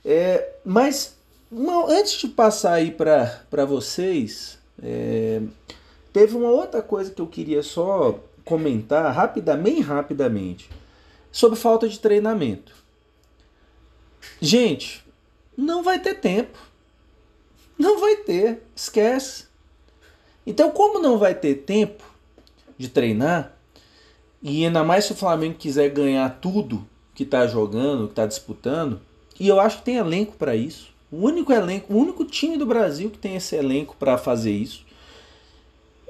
[0.03, 1.17] É, mas
[1.89, 5.41] antes de passar aí para vocês, é,
[6.11, 10.69] teve uma outra coisa que eu queria só comentar rapidamente, rapidamente,
[11.31, 12.73] sobre falta de treinamento.
[14.41, 15.03] Gente,
[15.55, 16.57] não vai ter tempo.
[17.77, 19.45] Não vai ter, esquece.
[20.45, 22.03] Então, como não vai ter tempo
[22.77, 23.53] de treinar,
[24.41, 28.99] e ainda mais se o Flamengo quiser ganhar tudo que está jogando, que está disputando,
[29.39, 30.92] e eu acho que tem elenco para isso.
[31.13, 34.83] O único elenco, o único time do Brasil que tem esse elenco para fazer isso.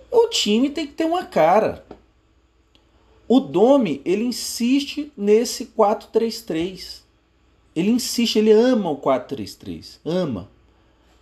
[0.10, 1.84] O time tem que ter uma cara.
[3.28, 7.02] O Domi, ele insiste nesse 4-3-3.
[7.76, 10.00] Ele insiste, ele ama o 4-3-3.
[10.06, 10.50] Ama.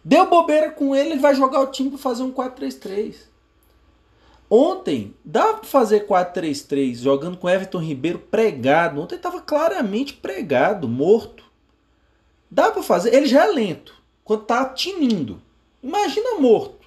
[0.05, 3.15] Deu bobeira com ele, ele vai jogar o time para fazer um 4-3-3.
[4.47, 9.01] Ontem, dá para fazer 4-3-3 jogando com Everton Ribeiro pregado.
[9.01, 11.49] Ontem estava claramente pregado, morto.
[12.51, 13.15] Dá para fazer.
[13.15, 13.95] Ele já é lento
[14.25, 15.41] quando tá tinindo.
[15.81, 16.85] Imagina morto.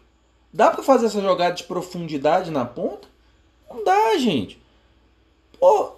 [0.52, 3.08] Dá para fazer essa jogada de profundidade na ponta?
[3.68, 4.62] Não dá, gente.
[5.58, 5.94] Pô,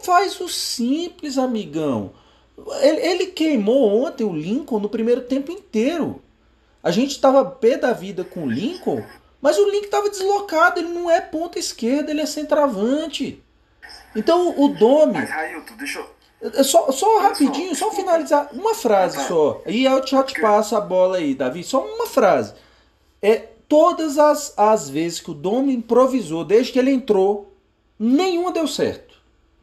[0.00, 2.12] faz o simples, amigão.
[2.80, 6.22] Ele, ele queimou ontem o Lincoln no primeiro tempo inteiro.
[6.82, 9.04] A gente estava pé da vida com o Lincoln,
[9.42, 13.42] mas o Lincoln estava deslocado, ele não é ponta esquerda, ele é centroavante.
[14.14, 15.14] Então o Domi.
[15.14, 16.17] Mas, Railton, deixa eu.
[16.40, 18.48] É só, só rapidinho, só, só finalizar.
[18.52, 19.60] Uma frase só.
[19.66, 21.64] E eu já te passo a bola aí, Davi.
[21.64, 22.54] Só uma frase.
[23.20, 27.52] É, todas as, as vezes que o Domi improvisou, desde que ele entrou,
[27.98, 29.16] nenhuma deu certo.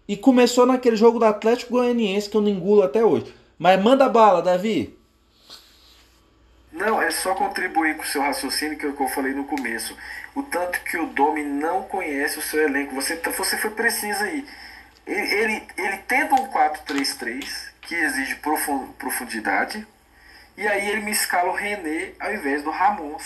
[0.07, 3.33] E começou naquele jogo do Atlético Goianiense que eu não engulo até hoje.
[3.57, 4.95] Mas manda bala, Davi.
[6.71, 9.95] Não, é só contribuir com o seu raciocínio que eu, que eu falei no começo.
[10.35, 12.93] O tanto que o Domi não conhece o seu elenco.
[12.95, 14.45] Você, você foi preciso aí.
[15.05, 17.45] Ele, ele, ele tenta um 4-3-3,
[17.85, 18.35] que exige
[18.97, 19.85] profundidade.
[20.57, 23.17] E aí ele me escala o René ao invés do Ramon.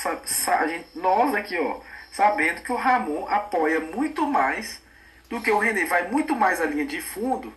[0.48, 1.80] a gente, nós aqui, ó,
[2.12, 4.82] sabendo que o Ramon apoia muito mais
[5.30, 5.86] do que o René.
[5.86, 7.54] Vai muito mais a linha de fundo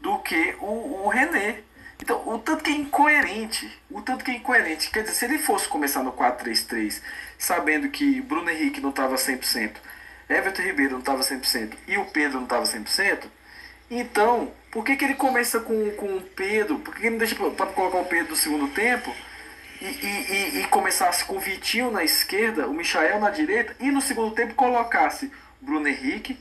[0.00, 1.62] do que o, o René.
[2.00, 5.38] Então, o tanto que é incoerente, o tanto que é incoerente, quer dizer, se ele
[5.38, 7.02] fosse começar no 4-3-3,
[7.36, 9.72] sabendo que Bruno Henrique não estava 100%,
[10.28, 13.24] Everton Ribeiro não estava 100% e o Pedro não estava 100%,
[13.90, 16.78] então, por que, que ele começa com, com o Pedro?
[16.78, 19.14] Por que, ele não deixa para colocar o Pedro no segundo tempo
[19.80, 23.90] e, e, e, e começasse com o Vitinho na esquerda, o Michael na direita e
[23.90, 26.38] no segundo tempo colocasse Bruno Henrique,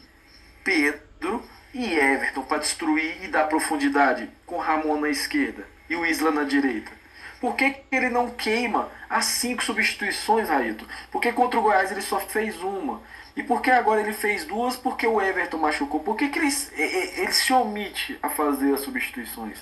[0.64, 1.44] Pedro
[1.74, 6.44] e Everton para destruir e dar profundidade com Ramon na esquerda e o Isla na
[6.44, 6.92] direita?
[7.40, 10.88] Por que, que ele não queima as cinco substituições, Raíto?
[11.12, 13.02] Porque contra o Goiás ele só fez uma.
[13.38, 14.76] E por que agora ele fez duas?
[14.76, 16.00] Porque o Everton machucou.
[16.00, 19.60] Por que, que ele, ele se omite a fazer as substituições?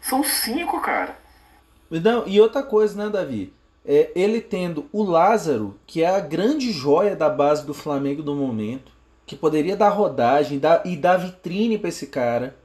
[0.00, 1.16] São cinco, cara.
[1.88, 3.52] Não, e outra coisa, né, Davi?
[3.86, 8.34] É, ele tendo o Lázaro, que é a grande joia da base do Flamengo no
[8.34, 8.90] momento,
[9.24, 12.56] que poderia dar rodagem dar, e dar vitrine para esse cara.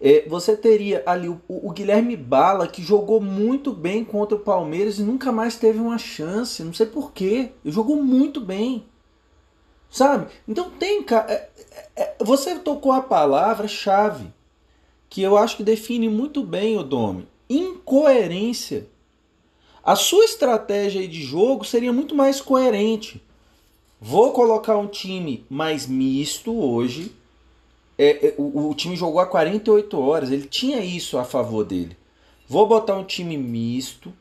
[0.00, 5.00] É, você teria ali o, o, Guilherme Bala, que jogou muito bem contra o Palmeiras
[5.00, 6.62] e nunca mais teve uma chance.
[6.62, 7.50] Não sei porquê.
[7.64, 8.86] Ele jogou muito bem.
[9.90, 10.26] Sabe?
[10.46, 11.04] Então tem.
[11.10, 11.48] É, é,
[11.96, 14.32] é, você tocou a palavra-chave
[15.08, 18.86] que eu acho que define muito bem o Domi: incoerência.
[19.82, 23.22] A sua estratégia de jogo seria muito mais coerente.
[24.00, 27.12] Vou colocar um time mais misto hoje.
[27.98, 31.96] É, o, o, time jogou há 48 horas, ele tinha isso a favor dele.
[32.46, 34.12] Vou botar um time misto,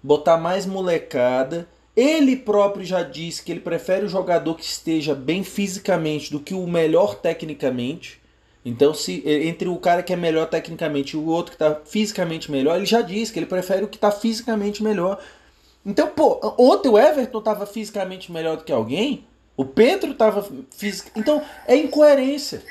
[0.00, 1.68] botar mais molecada.
[1.98, 6.54] Ele próprio já disse que ele prefere o jogador que esteja bem fisicamente do que
[6.54, 8.22] o melhor tecnicamente.
[8.64, 12.52] Então, se entre o cara que é melhor tecnicamente e o outro que está fisicamente
[12.52, 15.20] melhor, ele já disse que ele prefere o que está fisicamente melhor.
[15.84, 19.26] Então, pô, ontem o Everton estava fisicamente melhor do que alguém,
[19.56, 21.10] o Pedro estava físico.
[21.16, 22.62] Então, é incoerência.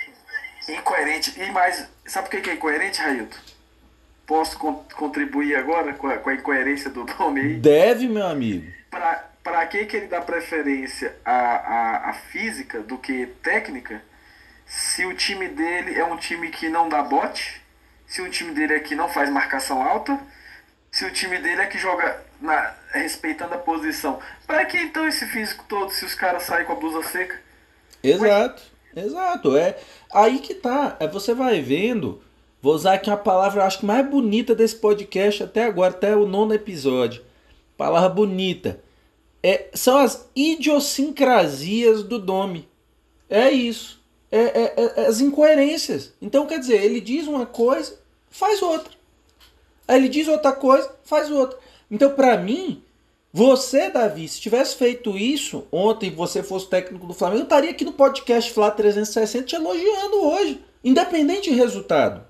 [0.70, 1.38] Incoerente.
[1.38, 3.36] E mais, sabe por que é incoerente, Railton?
[4.26, 7.54] Posso con contribuir agora com a, com a incoerência do nome aí?
[7.56, 8.78] Deve, meu amigo.
[9.44, 14.02] Pra que, que ele dá preferência à, à, à física do que técnica?
[14.66, 17.62] Se o time dele é um time que não dá bote,
[18.06, 20.20] se o time dele é que não faz marcação alta,
[20.92, 24.20] se o time dele é que joga na, respeitando a posição.
[24.46, 27.40] Para que então esse físico todo se os caras saem com a blusa seca?
[28.04, 28.62] Exato,
[28.96, 29.58] exato.
[29.58, 29.78] É
[30.14, 30.98] aí que tá.
[31.00, 32.22] É, você vai vendo.
[32.62, 36.28] Vou usar aqui uma palavra, acho que mais bonita desse podcast até agora, até o
[36.28, 37.24] nono episódio.
[37.78, 38.82] Palavra bonita.
[39.42, 42.68] É, são as idiosincrasias do Dome.
[43.30, 44.02] É isso.
[44.32, 46.14] É, é, é, as incoerências.
[46.22, 48.92] Então, quer dizer, ele diz uma coisa, faz outra.
[49.88, 51.58] Aí ele diz outra coisa, faz outra.
[51.90, 52.84] Então, para mim,
[53.32, 57.86] você, Davi, se tivesse feito isso ontem, você fosse técnico do Flamengo, eu estaria aqui
[57.86, 62.26] no podcast Flá 360 te elogiando hoje, independente de resultado.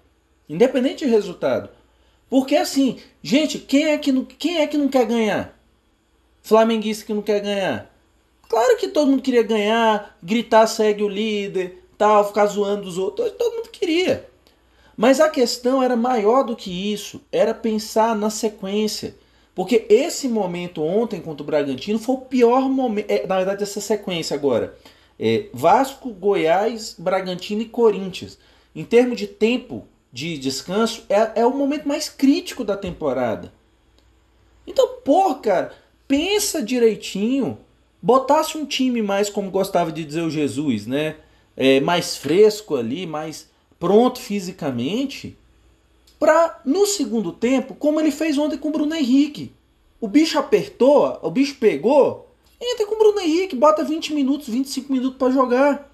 [0.47, 1.69] Independente de resultado.
[2.29, 5.56] Porque assim, gente, quem é que não, quem é que não quer ganhar?
[6.47, 7.93] Flamenguista que não quer ganhar.
[8.47, 13.31] Claro que todo mundo queria ganhar, gritar segue o líder, tal, ficar zoando os outros,
[13.31, 14.25] todo mundo queria.
[14.95, 19.13] Mas a questão era maior do que isso, era pensar na sequência.
[19.53, 23.81] Porque esse momento ontem contra o Bragantino foi o pior momento, é, na verdade essa
[23.81, 24.73] sequência agora,
[25.19, 28.39] é, Vasco, Goiás, Bragantino e Corinthians.
[28.73, 33.51] Em termos de tempo de descanso, é, é o momento mais crítico da temporada.
[34.65, 35.73] Então, pô, cara,
[36.07, 37.57] pensa direitinho,
[38.01, 41.15] botasse um time mais, como gostava de dizer o Jesus, né?
[41.55, 43.49] É, mais fresco ali, mais
[43.79, 45.37] pronto fisicamente,
[46.19, 49.51] para no segundo tempo, como ele fez ontem com o Bruno Henrique.
[49.99, 52.29] O bicho apertou, o bicho pegou,
[52.61, 55.91] entra com o Bruno Henrique, bota 20 minutos, 25 minutos para jogar.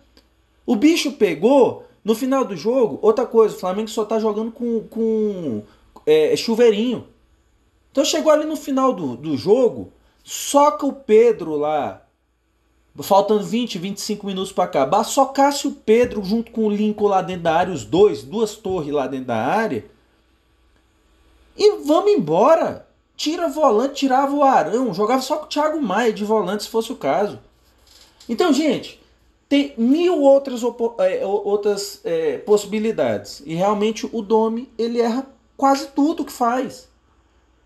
[0.65, 4.81] O bicho pegou, no final do jogo, outra coisa, o Flamengo só tá jogando com,
[4.89, 5.63] com
[6.05, 7.07] é, chuveirinho.
[7.91, 9.91] Então chegou ali no final do, do jogo,
[10.23, 12.01] soca o Pedro lá,
[13.01, 17.43] faltando 20, 25 minutos para acabar, socasse o Pedro junto com o Lincoln lá dentro
[17.43, 19.85] da área, os dois, duas torres lá dentro da área,
[21.55, 22.87] e vamos embora.
[23.15, 26.91] Tira volante, tirava o Arão, jogava só com o Thiago Maia de volante se fosse
[26.91, 27.39] o caso.
[28.27, 28.99] Então, gente,
[29.47, 30.61] tem mil outras,
[30.97, 33.43] é, outras é, possibilidades.
[33.45, 36.89] E realmente o Domi, ele erra quase tudo que faz.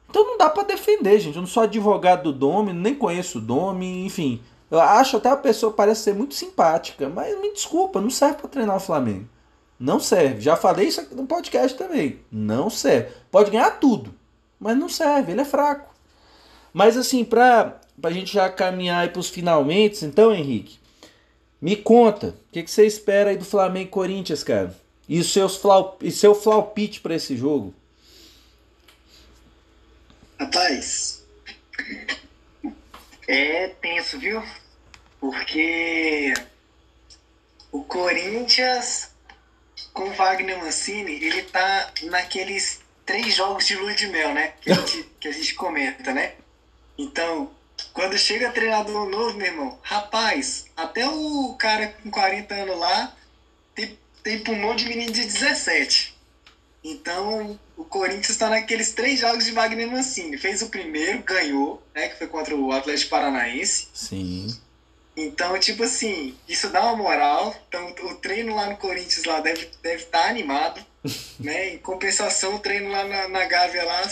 [0.09, 1.35] Então não dá para defender, gente.
[1.35, 4.41] Eu não sou advogado do Domi, nem conheço o Domi, enfim.
[4.69, 8.49] Eu acho até a pessoa parece ser muito simpática, mas me desculpa, não serve para
[8.49, 9.27] treinar o Flamengo.
[9.79, 10.41] Não serve.
[10.41, 12.19] Já falei isso aqui no podcast também.
[12.31, 13.11] Não serve.
[13.31, 14.13] Pode ganhar tudo,
[14.59, 15.93] mas não serve, ele é fraco.
[16.73, 20.79] Mas assim, pra, pra gente já caminhar aí pros finalmente, então, Henrique,
[21.61, 24.75] me conta, o que, que você espera aí do Flamengo e Corinthians, cara?
[25.07, 27.73] E, os seus flau, e seu flaupite para esse jogo?
[30.57, 31.23] Rapaz,
[33.27, 34.43] é tenso, viu?
[35.19, 36.33] Porque
[37.71, 39.11] o Corinthians
[39.93, 44.53] com o Wagner Mancini, ele tá naqueles três jogos de lua de mel, né?
[44.59, 46.33] Que a gente, que a gente comenta, né?
[46.97, 47.51] Então,
[47.93, 53.15] quando chega treinador novo, meu irmão, rapaz, até o cara com 40 anos lá
[53.75, 56.16] tem, tem pulmão de menino de 17.
[56.89, 60.37] Então, o Corinthians está naqueles três jogos de Wagner Mancini.
[60.37, 62.07] Fez o primeiro, ganhou, né?
[62.07, 63.89] Que foi contra o Atlético Paranaense.
[63.93, 64.57] Sim.
[65.15, 67.53] Então, tipo assim, isso dá uma moral.
[67.67, 70.85] Então, o treino lá no Corinthians lá deve estar deve tá animado.
[71.37, 71.73] né?
[71.73, 74.09] Em compensação, o treino lá na, na Gávea lá,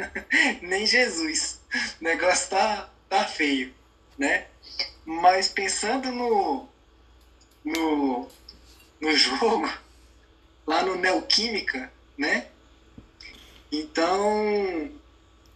[0.62, 1.60] nem Jesus.
[2.00, 3.74] O negócio tá, tá feio,
[4.16, 4.46] né?
[5.04, 6.66] Mas pensando no,
[7.62, 8.26] no,
[9.02, 9.70] no jogo,
[10.66, 12.46] lá no Neoquímica, né?
[13.70, 14.90] Então,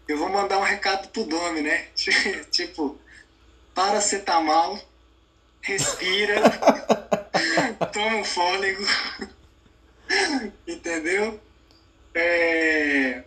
[0.09, 1.89] eu vou mandar um recado pro Domi, né?
[2.51, 2.99] tipo,
[3.75, 4.79] paracetamol,
[5.61, 6.43] respira,
[7.93, 8.85] toma um fôlego,
[10.67, 11.41] entendeu?
[12.15, 13.25] É...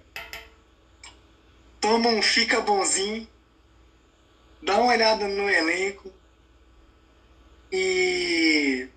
[1.79, 3.27] Toma um fica bonzinho,
[4.61, 6.11] dá uma olhada no elenco
[7.71, 8.87] e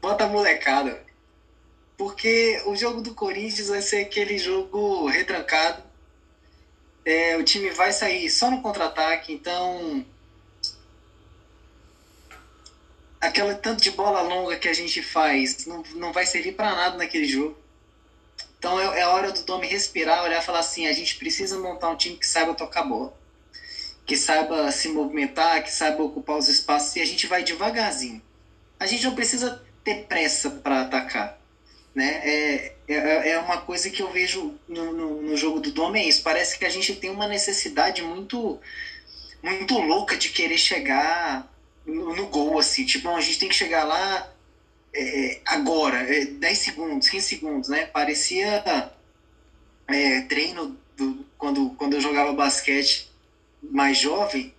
[0.00, 1.11] bota a molecada.
[2.02, 5.82] Porque o jogo do Corinthians vai ser aquele jogo retrancado
[7.04, 10.04] é, o time vai sair só no contra-ataque, então
[13.20, 16.96] aquele tanto de bola longa que a gente faz não, não vai servir para nada
[16.96, 17.56] naquele jogo.
[18.58, 21.90] Então é, é hora do Domi respirar, olhar e falar assim: a gente precisa montar
[21.90, 23.16] um time que saiba tocar bola,
[24.06, 28.20] que saiba se movimentar, que saiba ocupar os espaços e a gente vai devagarzinho.
[28.78, 31.41] A gente não precisa ter pressa para atacar.
[31.94, 32.20] Né?
[32.24, 36.08] É, é, é uma coisa que eu vejo no, no, no jogo do Dome, é
[36.08, 36.22] isso.
[36.22, 38.58] Parece que a gente tem uma necessidade muito,
[39.42, 41.50] muito louca de querer chegar
[41.86, 42.84] no, no gol, assim.
[42.84, 44.32] Tipo, a gente tem que chegar lá
[44.94, 47.86] é, agora, é, 10 segundos, 15 segundos, né?
[47.86, 48.92] Parecia
[49.88, 53.10] é, treino do, quando, quando eu jogava basquete
[53.62, 54.54] mais jovem,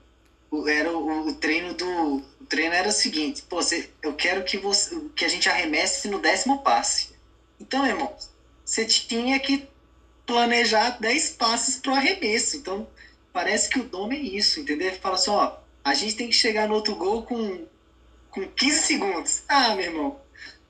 [0.68, 4.58] era o, o treino do o treino era o seguinte, pô, você, eu quero que
[4.58, 7.13] você que a gente arremesse no décimo passe.
[7.60, 8.16] Então, irmão,
[8.64, 9.68] você tinha que
[10.26, 12.58] planejar 10 passes pro arremesso.
[12.58, 12.88] Então,
[13.32, 14.94] parece que o dom é isso, entendeu?
[14.96, 17.66] Fala assim, ó, a gente tem que chegar no outro gol com,
[18.30, 19.44] com 15 segundos.
[19.48, 20.22] Ah, meu irmão,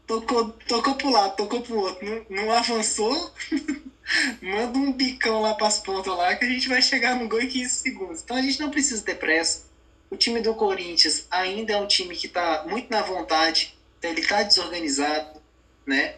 [0.08, 3.32] tocou, tocou pro lado, tocou pro outro, não, não avançou,
[4.42, 7.48] manda um bicão lá pras pontas lá que a gente vai chegar no gol em
[7.48, 8.22] 15 segundos.
[8.22, 9.66] Então a gente não precisa ter pressa.
[10.10, 14.44] O time do Corinthians ainda é um time que tá muito na vontade, ele tá
[14.44, 15.42] desorganizado,
[15.86, 16.16] né?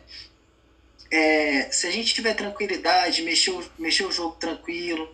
[1.12, 5.14] É, se a gente tiver tranquilidade, mexer, mexer o jogo tranquilo,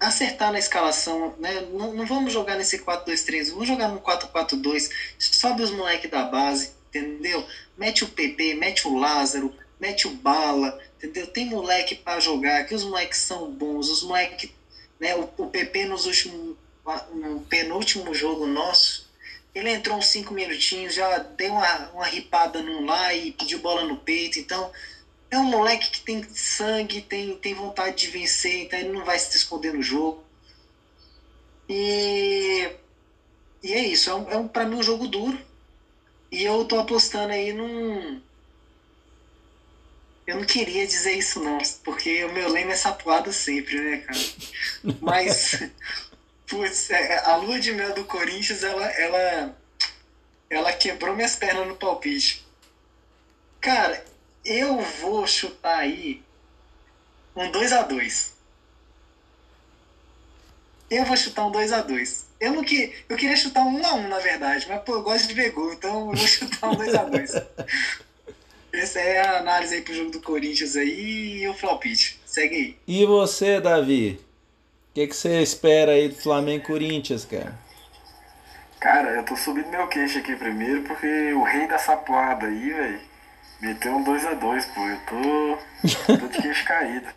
[0.00, 1.60] acertar na escalação, né?
[1.72, 6.72] Não, não vamos jogar nesse 4-2-3, vamos jogar no 4-4-2, sobe os moleques da base,
[6.88, 7.46] entendeu?
[7.76, 11.26] Mete o PP, mete o Lázaro, mete o Bala, entendeu?
[11.26, 14.50] Tem moleque para jogar, que os moleques são bons, os moleques,
[14.98, 15.14] né?
[15.16, 16.56] O, o PP nos últimos,
[17.12, 19.10] no penúltimo jogo nosso,
[19.54, 23.84] ele entrou uns 5 minutinhos, já deu uma, uma ripada num lá e pediu bola
[23.84, 24.70] no peito, então
[25.30, 29.18] é um moleque que tem sangue, tem, tem vontade de vencer, então ele não vai
[29.18, 30.24] se esconder no jogo.
[31.68, 32.68] E,
[33.62, 35.38] e é isso, é, um, é um, para mim um jogo duro.
[36.32, 38.20] E eu tô apostando aí num.
[40.26, 44.18] Eu não queria dizer isso não, porque o meu lema é sapuado sempre, né, cara?
[45.00, 45.60] Mas,
[46.46, 49.56] putz, é, a lua de mel do Corinthians, ela, ela,
[50.48, 52.46] ela quebrou minhas pernas no palpite.
[53.60, 54.04] Cara,
[54.44, 56.22] eu vou chutar aí
[57.36, 58.34] um 2 a 2
[60.90, 63.86] Eu vou chutar um 2 a 2 Eu não que, eu queria chutar um 1
[63.86, 66.70] a 1 na verdade, mas pô, eu gosto de ver gol, então eu vou chutar
[66.70, 67.32] um 2 a 2
[68.72, 72.20] Essa é a análise aí pro jogo do Corinthians aí e o Flopite.
[72.24, 72.76] Segue aí.
[72.86, 74.20] E você, Davi?
[74.90, 77.58] O que, que você espera aí do Flamengo Corinthians, cara?
[78.78, 83.09] Cara, eu tô subindo meu queixo aqui primeiro porque o rei da sapoada aí, velho
[83.60, 84.86] Meteu um 2x2, pô.
[84.86, 86.16] Eu tô.
[86.16, 87.08] tô de queixo caído.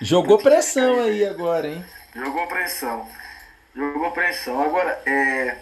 [0.00, 1.84] Jogou pressão aí agora, hein?
[2.14, 3.08] Jogou pressão.
[3.74, 4.62] Jogou pressão.
[4.62, 5.56] Agora, é.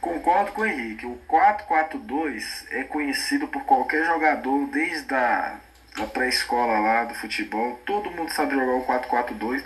[0.00, 1.06] Concordo com o Henrique.
[1.06, 5.56] O 4-4-2 é conhecido por qualquer jogador desde a
[5.96, 7.80] da pré-escola lá do futebol.
[7.86, 9.64] Todo mundo sabe jogar o 4-4-2.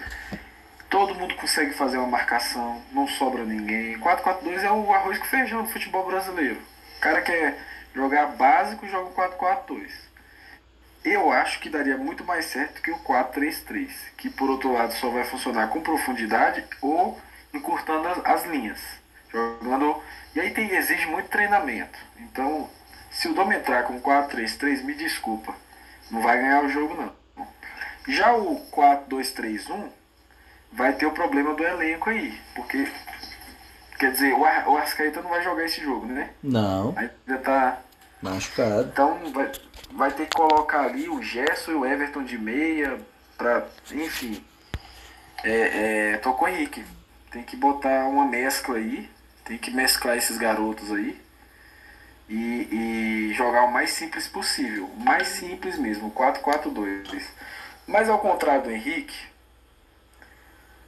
[0.89, 2.81] Todo mundo consegue fazer uma marcação.
[2.93, 3.99] Não sobra ninguém.
[3.99, 6.61] 4-4-2 é o arroz com feijão do futebol brasileiro.
[6.97, 7.57] O cara que é
[7.95, 9.91] jogar básico, joga o 4-4-2.
[11.05, 15.09] Eu acho que daria muito mais certo que o 4-3-3, que por outro lado só
[15.09, 17.19] vai funcionar com profundidade ou
[17.55, 18.81] encurtando as, as linhas.
[19.33, 20.03] Jogando.
[20.35, 21.99] E aí tem, exige muito treinamento.
[22.19, 22.69] Então,
[23.11, 25.55] se o Dom entrar com 4-3-3, me desculpa.
[26.11, 27.47] Não vai ganhar o jogo não.
[28.09, 29.89] Já o 4-2-3-1
[30.73, 32.39] vai ter o problema do elenco aí.
[32.55, 32.91] Porque
[34.01, 36.31] Quer dizer, o, Ar, o Arrascaeta não vai jogar esse jogo, né?
[36.43, 36.95] Não.
[36.97, 37.83] Ainda tá.
[38.23, 38.89] Machucado.
[38.91, 39.53] Então vai,
[39.93, 42.99] vai ter que colocar ali o Gerson e o Everton de meia.
[43.37, 44.43] Pra, enfim.
[45.45, 46.83] É, é, tô com o Henrique.
[47.31, 49.07] Tem que botar uma mescla aí.
[49.45, 51.21] Tem que mesclar esses garotos aí.
[52.27, 54.87] E, e jogar o mais simples possível.
[54.87, 57.23] O mais simples mesmo, 4-4-2.
[57.87, 59.27] Mas ao contrário do Henrique,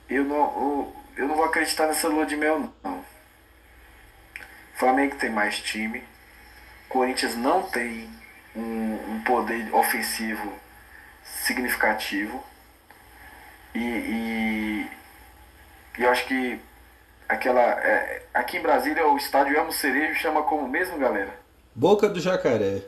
[0.09, 0.37] eu não.
[0.37, 3.05] Eu, eu não vou acreditar nessa lua de mel, não.
[4.75, 6.03] Flamengo tem mais time.
[6.89, 8.11] Corinthians não tem
[8.57, 10.53] um, um poder ofensivo
[11.23, 12.43] significativo.
[13.73, 14.91] E, e,
[15.97, 16.59] e, eu acho que
[17.29, 17.63] aquela.
[17.63, 21.39] É, aqui em Brasília o estádio Amo Cerejo chama como mesmo, galera?
[21.73, 22.83] Boca do Jacaré.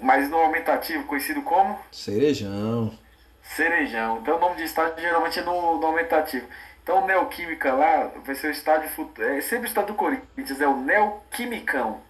[0.00, 1.78] Mas no aumentativo, conhecido como?
[1.92, 2.98] Cerejão.
[3.42, 4.20] Cerejão.
[4.22, 6.48] Então o nome de estádio geralmente é no, no aumentativo.
[6.88, 8.88] Então, o Neoquímica lá vai ser o estádio.
[9.18, 12.00] É sempre o estádio do Corinthians, é o Neoquimicão.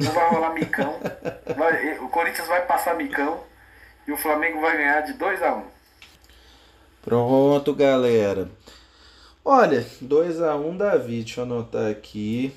[0.00, 0.98] Não vai rolar micão.
[1.54, 3.44] Vai, o Corinthians vai passar micão.
[4.08, 5.64] E o Flamengo vai ganhar de 2 a 1 um.
[7.02, 8.50] Pronto, galera.
[9.44, 11.22] Olha, 2 a 1 um, Davi.
[11.22, 12.54] Deixa eu anotar aqui.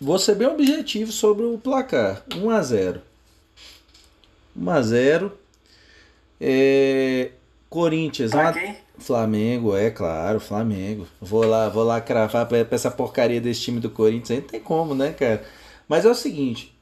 [0.00, 2.22] Vou ser bem objetivo sobre o placar.
[2.32, 3.02] 1 a 0
[4.56, 5.38] 1 a 0
[6.40, 7.32] é,
[7.68, 8.30] Corinthians.
[8.30, 8.85] Pra quem?
[8.98, 11.06] Flamengo, é claro, Flamengo.
[11.20, 14.60] Vou lá, vou lá cravar pra, pra essa porcaria desse time do Corinthians não tem
[14.60, 15.44] como, né, cara?
[15.88, 16.74] Mas é o seguinte,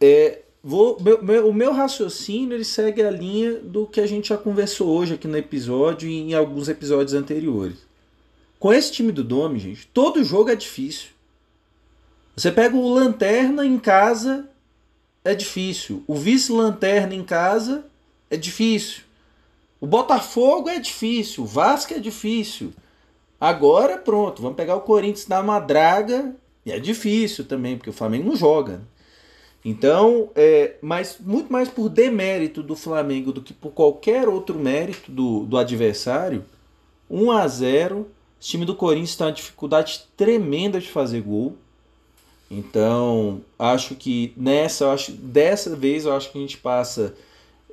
[0.00, 4.28] é, vou, meu, meu, o meu raciocínio ele segue a linha do que a gente
[4.28, 7.78] já conversou hoje aqui no episódio e em alguns episódios anteriores.
[8.58, 11.08] Com esse time do Dome, gente, todo jogo é difícil.
[12.36, 14.48] Você pega o Lanterna em casa,
[15.24, 16.02] é difícil.
[16.06, 17.84] O vice-lanterna em casa
[18.30, 19.02] é difícil.
[19.84, 21.44] O Botafogo é difícil.
[21.44, 22.72] O Vasco é difícil.
[23.38, 26.34] Agora, pronto, vamos pegar o Corinthians da Madraga.
[26.64, 28.80] E é difícil também, porque o Flamengo não joga.
[29.62, 35.12] Então, é, mas muito mais por demérito do Flamengo do que por qualquer outro mérito
[35.12, 36.46] do, do adversário.
[37.10, 38.08] 1 a 0
[38.40, 41.58] Esse time do Corinthians está uma dificuldade tremenda de fazer gol.
[42.50, 47.14] Então, acho que nessa, acho, dessa vez, eu acho que a gente passa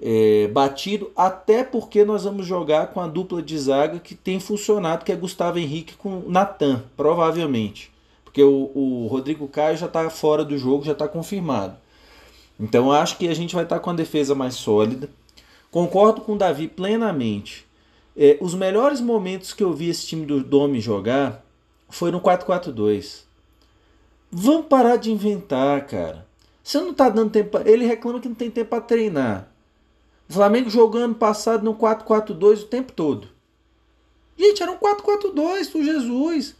[0.02, 5.06] é, batido, até porque nós vamos jogar com a dupla de zaga que tem funcionado,
[5.06, 7.92] que é Gustavo Henrique com Natan, provavelmente.
[8.26, 11.76] Porque o, o Rodrigo Caio já está fora do jogo, já está confirmado.
[12.60, 15.10] Então, acho que a gente vai estar tá com a defesa mais sólida.
[15.70, 17.66] Concordo com o Davi plenamente.
[18.18, 21.44] É, os melhores momentos que eu vi esse time do Domi jogar
[21.90, 23.24] foi no 4-4-2.
[24.32, 26.26] Vamos parar de inventar, cara.
[26.64, 27.58] Você não tá dando tempo.
[27.66, 29.51] Ele reclama que não tem tempo para treinar.
[30.32, 33.28] O Flamengo jogando passado no 4-4-2 o tempo todo.
[34.38, 36.56] Gente, era um 4-4-2 do Jesus.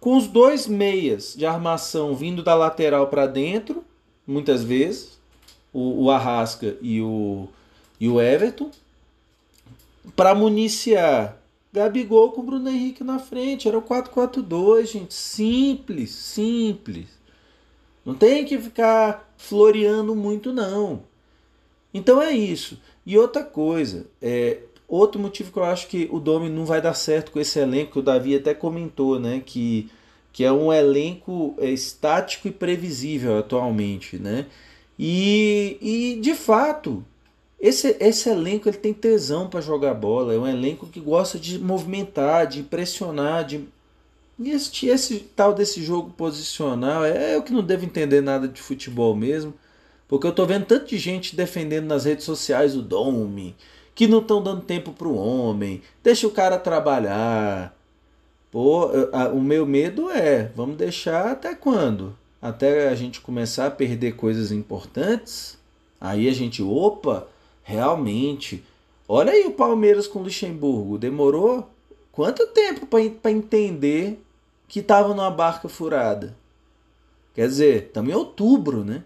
[0.00, 3.84] Com os dois meias de armação vindo da lateral para dentro,
[4.26, 5.20] muitas vezes.
[5.70, 7.46] O, o, Arrasca e o,
[8.00, 8.70] e o Everton.
[10.16, 11.36] Para municiar
[11.74, 13.68] Gabigol com o Bruno Henrique na frente.
[13.68, 15.12] Era o 4-4-2, gente.
[15.12, 17.08] Simples, simples.
[18.02, 21.02] Não tem que ficar floreando muito, não.
[21.92, 22.78] Então é isso.
[23.10, 26.94] E outra coisa, é, outro motivo que eu acho que o Domi não vai dar
[26.94, 29.42] certo com esse elenco, que o Davi até comentou, né?
[29.44, 29.90] Que,
[30.32, 34.46] que é um elenco é, estático e previsível atualmente, né?
[34.96, 37.04] E, e de fato,
[37.60, 41.58] esse, esse elenco ele tem tesão para jogar bola, é um elenco que gosta de
[41.58, 43.66] movimentar, de pressionar, de
[44.38, 48.62] e esse, esse tal desse jogo posicional é eu que não devo entender nada de
[48.62, 49.52] futebol mesmo,
[50.10, 53.56] porque eu tô vendo tanto de gente defendendo nas redes sociais o Dome,
[53.94, 57.74] que não estão dando tempo pro homem, deixa o cara trabalhar.
[58.50, 58.88] Pô,
[59.32, 62.14] o meu medo é, vamos deixar até quando?
[62.42, 65.56] Até a gente começar a perder coisas importantes?
[66.00, 67.28] Aí a gente, opa,
[67.70, 68.64] Realmente.
[69.06, 70.98] Olha aí o Palmeiras com o Luxemburgo.
[70.98, 71.70] Demorou
[72.10, 74.20] quanto tempo para entender
[74.66, 76.36] que estava numa barca furada?
[77.32, 79.04] Quer dizer, também outubro, né?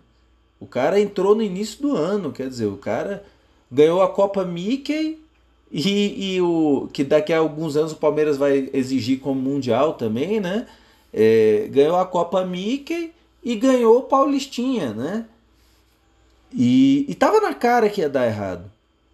[0.64, 3.22] O cara entrou no início do ano, quer dizer, o cara
[3.70, 5.18] ganhou a Copa Mickey
[5.70, 10.40] e, e o que daqui a alguns anos o Palmeiras vai exigir como mundial também,
[10.40, 10.66] né?
[11.12, 13.12] É, ganhou a Copa Mickey
[13.42, 15.26] e ganhou o Paulistinha, né?
[16.50, 18.64] E, e tava na cara que ia dar errado.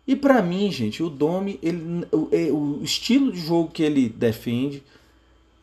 [0.07, 4.09] E para mim, gente, o Domi, ele, o, é, o, estilo de jogo que ele
[4.09, 4.84] defende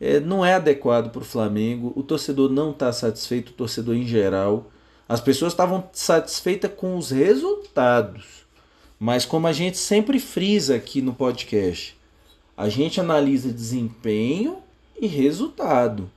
[0.02, 1.94] é, não é adequado para o Flamengo.
[1.96, 4.70] O torcedor não está satisfeito, o torcedor em geral.
[5.08, 8.46] As pessoas estavam satisfeitas com os resultados.
[9.00, 11.96] Mas como a gente sempre frisa aqui no podcast,
[12.56, 14.58] a gente analisa desempenho
[15.00, 16.10] e resultado.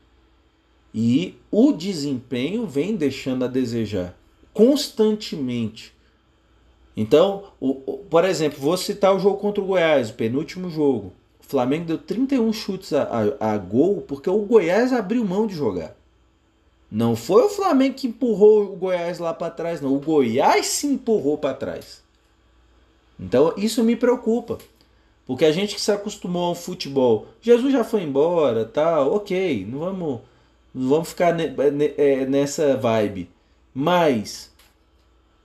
[0.93, 4.16] E o desempenho vem deixando a desejar
[4.53, 5.93] constantemente.
[6.97, 11.12] Então, o, o, por exemplo, vou citar o jogo contra o Goiás, o penúltimo jogo.
[11.41, 15.55] O Flamengo deu 31 chutes a, a, a gol porque o Goiás abriu mão de
[15.55, 15.95] jogar.
[16.91, 19.95] Não foi o Flamengo que empurrou o Goiás lá para trás, não.
[19.95, 22.03] O Goiás se empurrou para trás.
[23.18, 24.59] Então isso me preocupa.
[25.26, 29.78] Porque a gente que se acostumou ao futebol, Jesus já foi embora, tal, ok, não
[29.78, 30.20] vamos,
[30.74, 33.30] não vamos ficar é, nessa vibe.
[33.72, 34.53] Mas,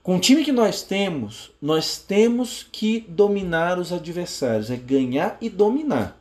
[0.02, 5.50] com o time que nós temos, nós temos que dominar os adversários, é ganhar e
[5.50, 6.20] dominar.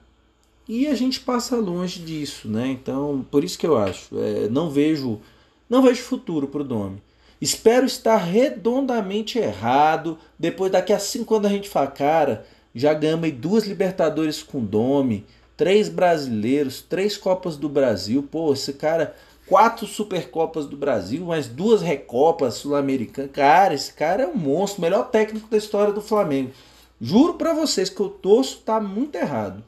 [0.69, 2.69] E a gente passa longe disso, né?
[2.69, 5.21] Então, por isso que eu acho, é, não vejo,
[5.69, 7.03] não vejo futuro para o Domi.
[7.41, 10.19] Espero estar redondamente errado.
[10.39, 15.27] Depois, daqui a cinco anos, a gente fala, cara, já ganhamos duas Libertadores com Domi,
[15.57, 18.23] três brasileiros, três Copas do Brasil.
[18.23, 19.15] Pô, esse cara
[19.47, 23.31] quatro Supercopas do Brasil, mais duas Recopas Sul-Americanas.
[23.33, 26.53] Cara, esse cara é um monstro, melhor técnico da história do Flamengo.
[27.01, 29.63] Juro para vocês que o torço tá muito errado.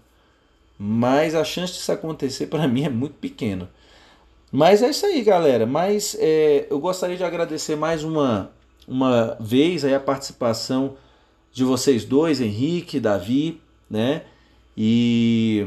[0.79, 3.71] Mas a chance disso acontecer para mim é muito pequena.
[4.53, 5.67] Mas é isso aí, galera.
[5.67, 8.51] Mas é, eu gostaria de agradecer mais uma,
[8.87, 10.97] uma vez aí a participação
[11.53, 13.61] de vocês dois, Henrique, Davi,
[13.91, 14.23] né?
[14.77, 15.67] E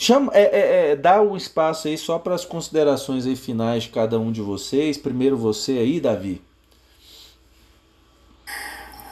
[0.00, 3.88] Chama, é, é, é, dá um espaço aí só para as considerações aí finais de
[3.88, 4.96] cada um de vocês.
[4.96, 6.40] Primeiro você aí, Davi.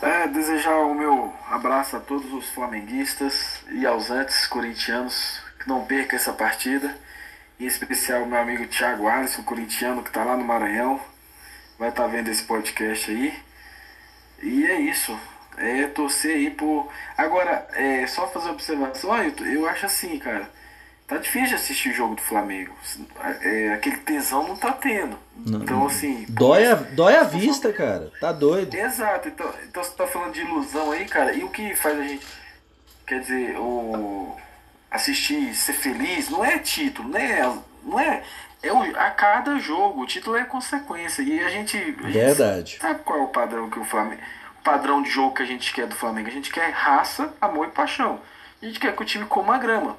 [0.02, 5.84] É, desejar o meu abraço a todos os flamenguistas e aos antes corintianos que não
[5.84, 6.96] percam essa partida.
[7.58, 11.00] Em especial o meu amigo Thiago Alisson, corintiano, que está lá no Maranhão.
[11.78, 13.34] Vai estar tá vendo esse podcast aí.
[14.42, 15.18] E é isso.
[15.56, 16.92] É torcer aí por.
[17.16, 19.16] Agora, é só fazer observação.
[19.22, 20.50] Eu, eu acho assim, cara.
[21.06, 22.74] Tá difícil de assistir o jogo do Flamengo.
[23.40, 25.16] É, aquele tesão não tá tendo.
[25.36, 26.26] Não, então, assim.
[26.28, 28.10] Dói a, dói a vista, cara.
[28.20, 28.74] Tá doido.
[28.74, 29.28] Exato.
[29.28, 31.32] Então, então você tá falando de ilusão aí, cara.
[31.32, 32.26] E o que faz a gente.
[33.06, 34.36] Quer dizer, o.
[34.90, 37.56] Assistir, ser feliz, não é título, né?
[37.84, 38.24] Não é.
[38.60, 40.02] É o, a cada jogo.
[40.02, 41.22] O título é consequência.
[41.22, 41.78] E a gente.
[42.02, 42.72] A Verdade.
[42.72, 44.22] Gente sabe qual é o padrão que o Flamengo.
[44.58, 46.26] O padrão de jogo que a gente quer do Flamengo?
[46.26, 48.20] A gente quer raça, amor e paixão.
[48.60, 49.96] A gente quer que o time coma a grama.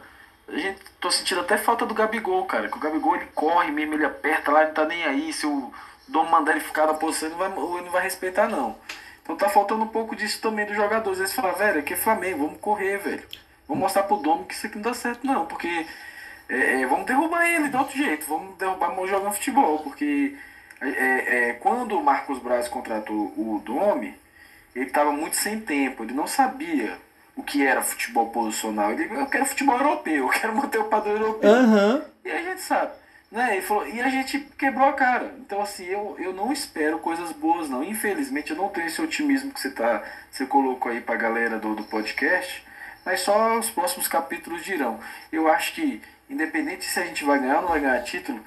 [0.48, 2.70] A gente tô sentindo até falta do Gabigol, cara.
[2.70, 5.34] Que o Gabigol ele corre mesmo, ele aperta lá, ele tá nem aí.
[5.34, 5.72] Se o
[6.08, 8.78] dono mandar ele ficar na posição, ele não vai, ele não vai respeitar, não.
[9.22, 11.20] Então tá faltando um pouco disso também dos jogadores.
[11.20, 13.24] Eles falam, velho, aqui é Flamengo, vamos correr, velho.
[13.68, 15.46] Vamos mostrar pro dono que isso aqui não dá certo, não.
[15.46, 15.86] Porque
[16.48, 18.26] é, é, vamos derrubar ele de outro jeito.
[18.26, 19.80] Vamos derrubar jogando futebol.
[19.80, 20.38] Porque
[20.80, 24.18] é, é, quando o Marcos Braz contratou o Domi,
[24.74, 26.04] ele tava muito sem tempo.
[26.04, 26.98] Ele não sabia
[27.38, 28.92] o que era futebol posicional.
[28.92, 31.50] Ele eu quero futebol europeu, eu quero manter o padrão europeu.
[31.50, 32.02] Uhum.
[32.26, 32.92] E a gente sabe.
[33.32, 33.58] Né?
[33.58, 35.34] Ele falou, e a gente quebrou a cara.
[35.40, 37.84] Então, assim, eu, eu não espero coisas boas, não.
[37.84, 41.76] Infelizmente, eu não tenho esse otimismo que você, tá, você colocou aí pra galera do,
[41.76, 42.66] do podcast.
[43.06, 45.00] Mas só os próximos capítulos dirão.
[45.32, 48.44] Eu acho que, independente se a gente vai ganhar ou não vai ganhar título,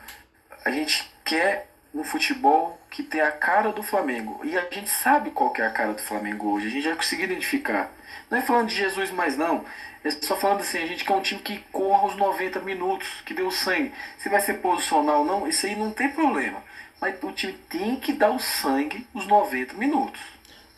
[0.64, 4.40] a gente quer um futebol que tem a cara do Flamengo.
[4.44, 6.68] E a gente sabe qual que é a cara do Flamengo hoje.
[6.68, 7.92] A gente já conseguiu identificar.
[8.30, 9.64] Não é falando de Jesus mais não.
[10.04, 13.34] É só falando assim, a gente quer um time que corra os 90 minutos, que
[13.34, 13.92] dê o sangue.
[14.18, 16.62] Se vai ser posicional ou não, isso aí não tem problema.
[17.00, 20.20] Mas o time tem que dar o sangue os 90 minutos.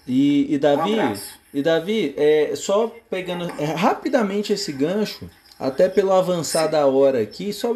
[0.06, 1.16] E, e Davi, um
[1.54, 7.52] e Davi, é, só pegando é, rapidamente esse gancho, até pelo avançar da hora aqui,
[7.52, 7.72] só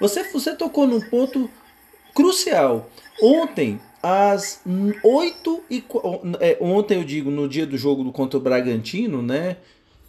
[0.00, 1.50] você, você tocou num ponto
[2.20, 2.90] crucial.
[3.22, 4.60] Ontem, às
[5.02, 5.84] 8 e
[6.40, 9.56] é, ontem eu digo no dia do jogo do contra o Bragantino, né?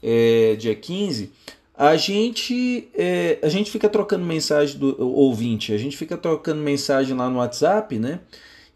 [0.03, 1.31] É, dia 15,
[1.75, 7.15] a gente é, a gente fica trocando mensagem do ouvinte, a gente fica trocando mensagem
[7.15, 8.19] lá no WhatsApp, né?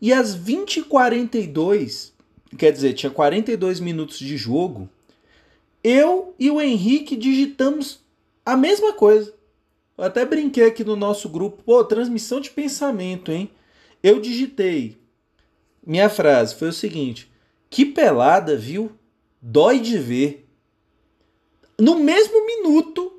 [0.02, 2.12] E às 20h42,
[2.58, 4.90] quer dizer, tinha 42 minutos de jogo,
[5.84, 8.00] eu e o Henrique digitamos
[8.46, 9.34] a mesma coisa.
[9.98, 13.50] Eu até brinquei aqui no nosso grupo, pô, transmissão de pensamento, hein?
[14.04, 14.98] Eu digitei.
[15.86, 17.32] Minha frase foi o seguinte:
[17.70, 18.92] Que pelada, viu?
[19.42, 20.48] Dói de ver.
[21.80, 23.12] No mesmo minuto,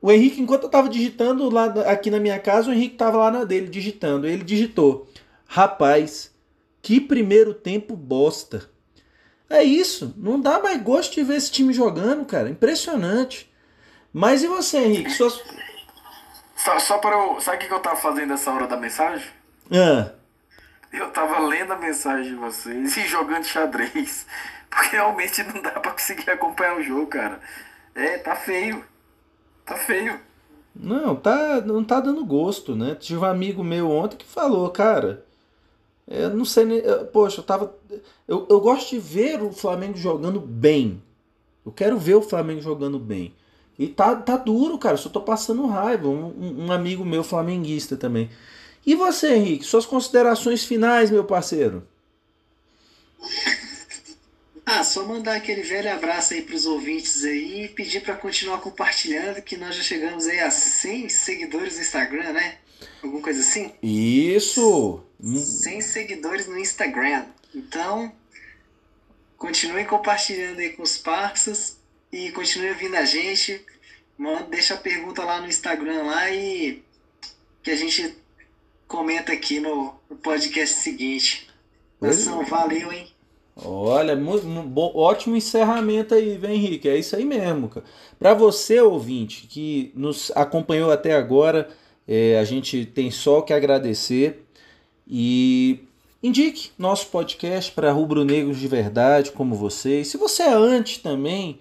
[0.00, 3.30] o Henrique, enquanto eu tava digitando lá aqui na minha casa, o Henrique tava lá
[3.30, 4.26] na dele digitando.
[4.26, 5.08] Ele digitou:
[5.46, 6.32] Rapaz,
[6.80, 8.70] que primeiro tempo bosta.
[9.48, 12.50] É isso, não dá mais gosto de ver esse time jogando, cara.
[12.50, 13.50] Impressionante.
[14.18, 15.10] Mas e você, Henrique?
[15.10, 15.42] Suas...
[16.56, 17.38] Só, só para eu.
[17.38, 19.28] Sabe o que eu tava fazendo nessa hora da mensagem?
[19.70, 20.10] Ah.
[20.90, 24.26] Eu tava lendo a mensagem de vocês e jogando xadrez.
[24.70, 27.38] Porque realmente não dá pra conseguir acompanhar o jogo, cara.
[27.94, 28.82] É, tá feio.
[29.66, 30.18] Tá feio.
[30.74, 32.94] Não, tá, não tá dando gosto, né?
[32.94, 35.26] Tive um amigo meu ontem que falou, cara.
[36.08, 36.82] Eu não sei nem.
[37.12, 37.76] Poxa, eu tava.
[38.26, 41.02] Eu, eu gosto de ver o Flamengo jogando bem.
[41.66, 43.34] Eu quero ver o Flamengo jogando bem.
[43.78, 44.96] E tá, tá duro, cara.
[44.96, 46.08] Só tô passando raiva.
[46.08, 48.30] Um, um amigo meu flamenguista também.
[48.86, 51.86] E você, Henrique, suas considerações finais, meu parceiro?
[54.68, 58.58] Ah, só mandar aquele velho abraço aí para os ouvintes aí e pedir para continuar
[58.58, 62.58] compartilhando, que nós já chegamos aí a 100 seguidores no Instagram, né?
[63.00, 63.72] Alguma coisa assim?
[63.80, 65.04] Isso!
[65.22, 67.26] 100 seguidores no Instagram.
[67.54, 68.12] Então,
[69.38, 71.75] continuem compartilhando aí com os parceiros
[72.12, 73.64] e continue ouvindo a gente.
[74.16, 76.82] Manda, deixa a pergunta lá no Instagram lá e
[77.62, 78.16] que a gente
[78.86, 81.48] comenta aqui no, no podcast seguinte.
[82.00, 83.08] Nação, valeu, hein?
[83.56, 84.14] Olha,
[84.94, 86.88] ótimo encerramento aí, vem Henrique.
[86.88, 87.86] É isso aí mesmo, cara.
[88.18, 91.68] Para você, ouvinte, que nos acompanhou até agora,
[92.06, 94.44] é, a gente tem só que agradecer
[95.08, 95.80] e
[96.22, 100.08] indique nosso podcast para rubro-negros de verdade, como vocês.
[100.08, 101.58] Se você é antes também,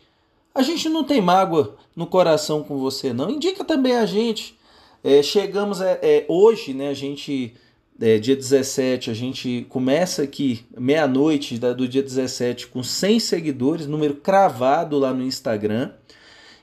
[0.55, 3.29] a gente não tem mágoa no coração com você, não.
[3.29, 4.57] Indica também a gente.
[5.03, 6.87] É, chegamos a, é, hoje, né?
[6.87, 7.53] A gente,
[7.99, 14.15] é, dia 17, a gente começa aqui, meia-noite do dia 17, com 100 seguidores, número
[14.15, 15.91] cravado lá no Instagram.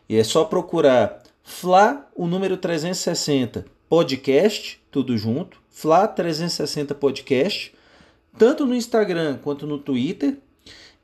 [0.09, 5.60] E é só procurar Fla, o número 360 podcast, tudo junto.
[5.69, 7.74] Fla 360 podcast,
[8.39, 10.39] tanto no Instagram quanto no Twitter.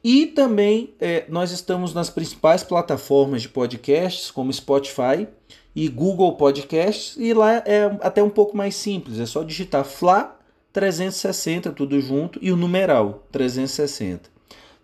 [0.02, 5.26] E também é, nós estamos nas principais plataformas de podcasts, como Spotify
[5.74, 10.36] e Google Podcasts, e lá é até um pouco mais simples, é só digitar Fla
[10.72, 14.30] 360, tudo junto, e o numeral 360.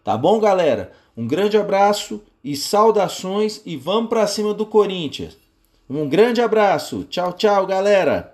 [0.02, 0.92] Tá bom, galera?
[1.16, 5.36] Um grande abraço e saudações e vamos para cima do Corinthians.
[5.88, 7.04] Um grande abraço.
[7.04, 8.33] Tchau, tchau, galera.